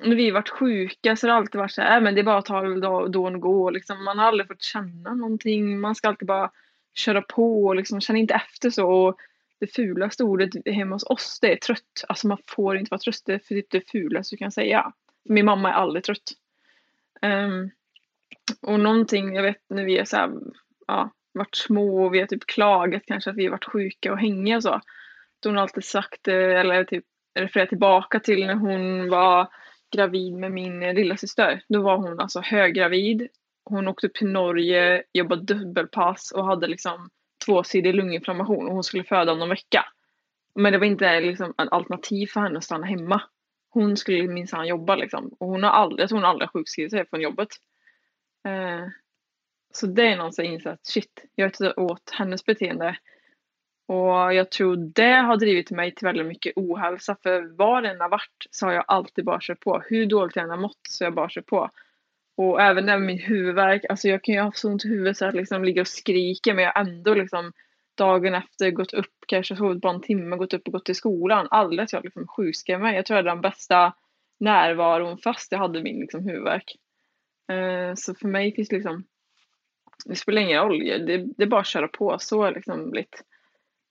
när 0.03 0.17
vi 0.17 0.31
varit 0.31 0.49
sjuka 0.49 1.17
så 1.17 1.27
har 1.27 1.33
det 1.33 1.39
alltid 1.39 1.59
varit 1.59 1.73
så 1.73 1.83
här, 1.83 1.97
äh, 1.97 2.03
men 2.03 2.15
det 2.15 2.21
är 2.21 2.25
bara 2.25 2.39
att 2.39 2.45
ta 2.45 2.63
då, 2.63 3.07
då 3.07 3.25
och 3.25 3.41
gå. 3.41 3.71
Liksom. 3.71 4.05
Man 4.05 4.19
har 4.19 4.27
aldrig 4.27 4.49
fått 4.49 4.63
känna 4.63 5.15
någonting. 5.15 5.81
Man 5.81 5.95
ska 5.95 6.09
alltid 6.09 6.29
bara 6.29 6.51
köra 6.95 7.23
på 7.23 7.65
och 7.65 7.77
liksom, 7.77 8.01
känna 8.01 8.19
inte 8.19 8.35
efter 8.35 8.71
så. 8.71 8.91
Och 8.91 9.17
det 9.61 9.67
fulaste 9.67 10.25
ordet 10.25 10.51
hemma 10.67 10.95
hos 10.95 11.05
oss 11.05 11.39
det 11.41 11.53
är 11.53 11.57
trött. 11.57 12.05
Alltså 12.09 12.27
man 12.27 12.39
får 12.47 12.77
inte 12.77 12.91
vara 12.91 12.99
trött. 12.99 13.23
Det 13.25 13.35
är 13.35 13.39
typ 13.39 13.71
det 13.71 13.91
fulaste 13.91 14.35
du 14.35 14.39
kan 14.39 14.53
säga. 14.53 14.93
Min 15.25 15.45
mamma 15.45 15.69
är 15.71 15.75
aldrig 15.75 16.05
trött. 16.05 16.33
Um, 17.23 17.71
och 18.63 18.81
någonting, 18.81 19.35
jag 19.35 19.43
vet 19.43 19.63
när 19.69 19.85
vi 19.85 19.99
är 19.99 20.05
så 20.05 20.17
här, 20.17 20.31
ja, 20.87 21.11
varit 21.33 21.57
små 21.57 22.05
och 22.05 22.15
vi 22.15 22.21
har 22.21 22.27
typ 22.27 22.47
klagat 22.47 23.03
kanske 23.07 23.31
att 23.31 23.37
vi 23.37 23.45
har 23.45 23.51
varit 23.51 23.73
sjuka 23.73 24.13
och 24.13 24.19
hängiga 24.19 24.57
och 24.57 24.63
så. 24.63 24.81
Då 25.41 25.49
har 25.49 25.55
hon 25.55 25.63
alltid 25.63 25.85
sagt, 25.85 26.29
eh, 26.29 26.35
eller 26.35 26.85
typ 26.85 27.05
refererat 27.35 27.69
tillbaka 27.69 28.21
till 28.21 28.47
när 28.47 28.55
hon 28.55 29.11
var 29.11 29.49
gravid 29.97 30.33
med 30.33 30.53
min 30.53 30.81
lilla 30.81 31.17
syster. 31.17 31.63
Då 31.69 31.83
var 31.83 31.97
hon 31.97 32.21
alltså 32.21 32.41
höggravid. 32.41 33.29
Hon 33.65 33.89
åkte 33.89 34.07
upp 34.07 34.15
till 34.15 34.29
Norge, 34.29 35.03
jobbade 35.13 35.55
dubbelpass 35.55 36.33
och 36.33 36.47
hade 36.47 36.67
liksom 36.67 37.11
tvåsidig 37.47 37.95
lunginflammation 37.95 38.67
och 38.67 38.75
hon 38.75 38.85
skulle 38.85 39.05
föda 39.05 39.33
om 39.33 39.39
någon 39.39 39.49
vecka. 39.49 39.85
Men 40.55 40.73
det 40.73 40.79
var 40.79 40.87
inte 40.87 41.21
liksom 41.21 41.51
ett 41.51 41.73
alternativ 41.73 42.27
för 42.27 42.41
henne 42.41 42.59
att 42.59 42.65
stanna 42.65 42.87
hemma. 42.87 43.23
Hon 43.71 43.97
skulle 43.97 44.29
minsann 44.29 44.67
jobba 44.67 44.97
liksom. 44.97 45.37
Och 45.41 45.49
hon 45.49 45.63
har 45.63 45.71
aldrig, 45.71 46.03
jag 46.03 46.09
tror 46.09 46.19
hon 46.19 46.29
aldrig 46.31 46.51
sjukskrivit 46.51 46.91
sig 46.91 47.09
från 47.09 47.21
jobbet. 47.21 47.49
Eh, 48.49 48.89
så 49.75 49.87
det 49.87 50.07
är 50.07 50.17
någon 50.17 50.33
som 50.33 50.45
insett 50.45 50.73
att 50.73 50.87
shit, 50.87 51.25
jag 51.35 51.47
vet 51.47 51.79
åt 51.79 52.11
hennes 52.11 52.45
beteende. 52.45 52.97
Och 53.89 54.35
jag 54.35 54.51
tror 54.51 54.77
det 54.77 55.15
har 55.15 55.37
drivit 55.37 55.71
mig 55.71 55.95
till 55.95 56.07
väldigt 56.07 56.27
mycket 56.27 56.53
ohälsa. 56.57 57.17
För 57.23 57.57
var 57.57 57.83
den 57.83 58.01
har 58.01 58.09
varit 58.09 58.47
så 58.51 58.67
har 58.67 58.73
jag 58.73 58.85
alltid 58.89 59.25
bara 59.25 59.39
kört 59.41 59.61
på. 59.61 59.83
Hur 59.89 60.07
dåligt 60.07 60.37
jag 60.37 60.43
än 60.43 60.51
har 60.51 60.57
mått 60.57 60.81
så 60.89 61.05
har 61.05 61.07
jag 61.07 61.15
bara 61.15 61.29
kört 61.29 61.47
på. 61.47 61.71
Och 62.37 62.63
även 62.63 62.85
med 62.85 63.03
min 63.03 63.19
huvudvärk, 63.19 63.85
alltså 63.89 64.09
jag 64.09 64.25
kan 64.25 64.35
ju 64.35 64.41
ha 64.41 64.53
så 64.53 64.69
ont 64.69 64.85
i 64.85 64.89
huvudet 64.89 65.17
så 65.17 65.25
att 65.25 65.35
jag 65.35 65.41
liksom 65.41 65.65
ligger 65.65 65.81
och 65.81 65.89
skriker 65.89 66.55
men 66.55 66.65
jag 66.65 66.73
har 66.73 66.81
ändå 66.81 67.15
liksom 67.15 67.53
dagen 67.97 68.35
efter 68.35 68.71
gått 68.71 68.95
upp, 68.95 69.15
kanske 69.27 69.57
sovit 69.57 69.81
bara 69.81 69.95
en 69.95 70.01
timme, 70.01 70.37
gått 70.37 70.55
upp 70.55 70.67
och 70.67 70.73
gått 70.73 70.85
till 70.85 70.95
skolan. 70.95 71.49
Aldrig 71.51 71.81
att 71.81 71.93
jag 71.93 72.05
liksom 72.05 72.27
sjukskrev 72.27 72.81
mig. 72.81 72.97
Jag 72.97 73.07
tror 73.07 73.17
jag 73.17 73.25
hade 73.25 73.31
den 73.31 73.41
bästa 73.41 73.95
närvaron 74.41 75.19
fast 75.19 75.53
jag 75.53 75.59
hade 75.59 75.83
min 75.83 76.01
liksom 76.01 76.25
huvudvärk. 76.25 76.77
Uh, 77.53 77.95
så 77.95 78.15
för 78.15 78.29
mig 78.29 78.55
finns 78.55 78.73
liksom, 78.73 79.05
det 80.05 80.17
spelar 80.17 80.43
ingen 80.43 80.63
roll, 80.63 80.79
det, 80.79 81.17
det 81.37 81.43
är 81.43 81.47
bara 81.47 81.61
att 81.61 81.67
köra 81.67 81.89
på. 81.89 82.17
Så 82.21 82.43
har 82.43 82.53
liksom 82.53 82.91
blivit. 82.91 83.23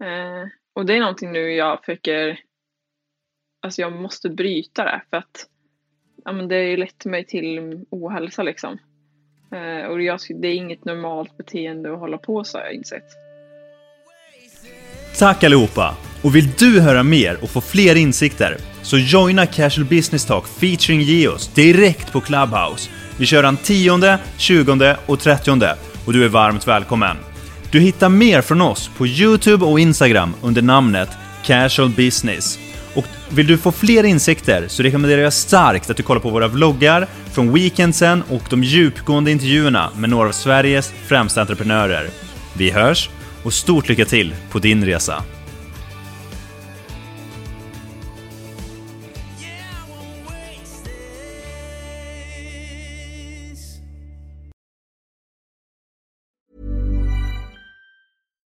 Uh, 0.03 0.47
och 0.73 0.85
det 0.85 0.93
är 0.93 0.99
någonting 0.99 1.31
nu 1.31 1.53
jag 1.53 1.79
försöker, 1.79 2.39
alltså 3.61 3.81
jag 3.81 3.93
måste 3.93 4.29
bryta 4.29 4.83
det 4.83 5.01
för 5.09 5.17
att 5.17 5.49
ja, 6.25 6.31
men 6.31 6.47
det 6.47 6.55
har 6.55 6.61
ju 6.61 6.77
lett 6.77 7.05
mig 7.05 7.25
till 7.25 7.79
ohälsa 7.89 8.43
liksom. 8.43 8.77
Eh, 9.51 9.87
och 9.87 10.01
jag, 10.01 10.19
det 10.41 10.47
är 10.47 10.53
inget 10.53 10.85
normalt 10.85 11.37
beteende 11.37 11.93
att 11.93 11.99
hålla 11.99 12.17
på 12.17 12.43
så 12.43 12.57
har 12.57 12.65
jag 12.65 12.73
insett. 12.73 13.05
Tack 15.19 15.43
allihopa! 15.43 15.95
Och 16.23 16.35
vill 16.35 16.51
du 16.51 16.81
höra 16.81 17.03
mer 17.03 17.37
och 17.43 17.49
få 17.49 17.61
fler 17.61 17.95
insikter 17.95 18.57
så 18.81 18.97
joina 18.97 19.45
Casual 19.45 19.87
Business 19.87 20.25
Talk 20.25 20.47
featuring 20.47 21.01
Geos 21.01 21.47
direkt 21.47 22.11
på 22.11 22.21
Clubhouse. 22.21 22.89
Vi 23.19 23.25
kör 23.25 23.43
den 23.43 23.57
10, 23.57 24.17
20 24.37 24.95
och 25.05 25.19
30 25.19 25.51
och 26.05 26.13
du 26.13 26.25
är 26.25 26.29
varmt 26.29 26.67
välkommen. 26.67 27.17
Du 27.71 27.79
hittar 27.79 28.09
mer 28.09 28.41
från 28.41 28.61
oss 28.61 28.89
på 28.97 29.07
Youtube 29.07 29.65
och 29.65 29.79
Instagram 29.79 30.33
under 30.43 30.61
namnet 30.61 31.09
Casual 31.43 31.89
Business. 31.89 32.59
Och 32.95 33.05
vill 33.29 33.47
du 33.47 33.57
få 33.57 33.71
fler 33.71 34.03
insikter 34.03 34.65
så 34.67 34.83
rekommenderar 34.83 35.21
jag 35.21 35.33
starkt 35.33 35.89
att 35.89 35.97
du 35.97 36.03
kollar 36.03 36.21
på 36.21 36.29
våra 36.29 36.47
vloggar 36.47 37.07
från 37.31 37.53
weekendsen 37.53 38.23
och 38.29 38.43
de 38.49 38.63
djupgående 38.63 39.31
intervjuerna 39.31 39.89
med 39.95 40.09
några 40.09 40.27
av 40.27 40.31
Sveriges 40.31 40.93
främsta 41.07 41.41
entreprenörer. 41.41 42.09
Vi 42.53 42.71
hörs 42.71 43.09
och 43.43 43.53
stort 43.53 43.89
lycka 43.89 44.05
till 44.05 44.35
på 44.51 44.59
din 44.59 44.85
resa! 44.85 45.23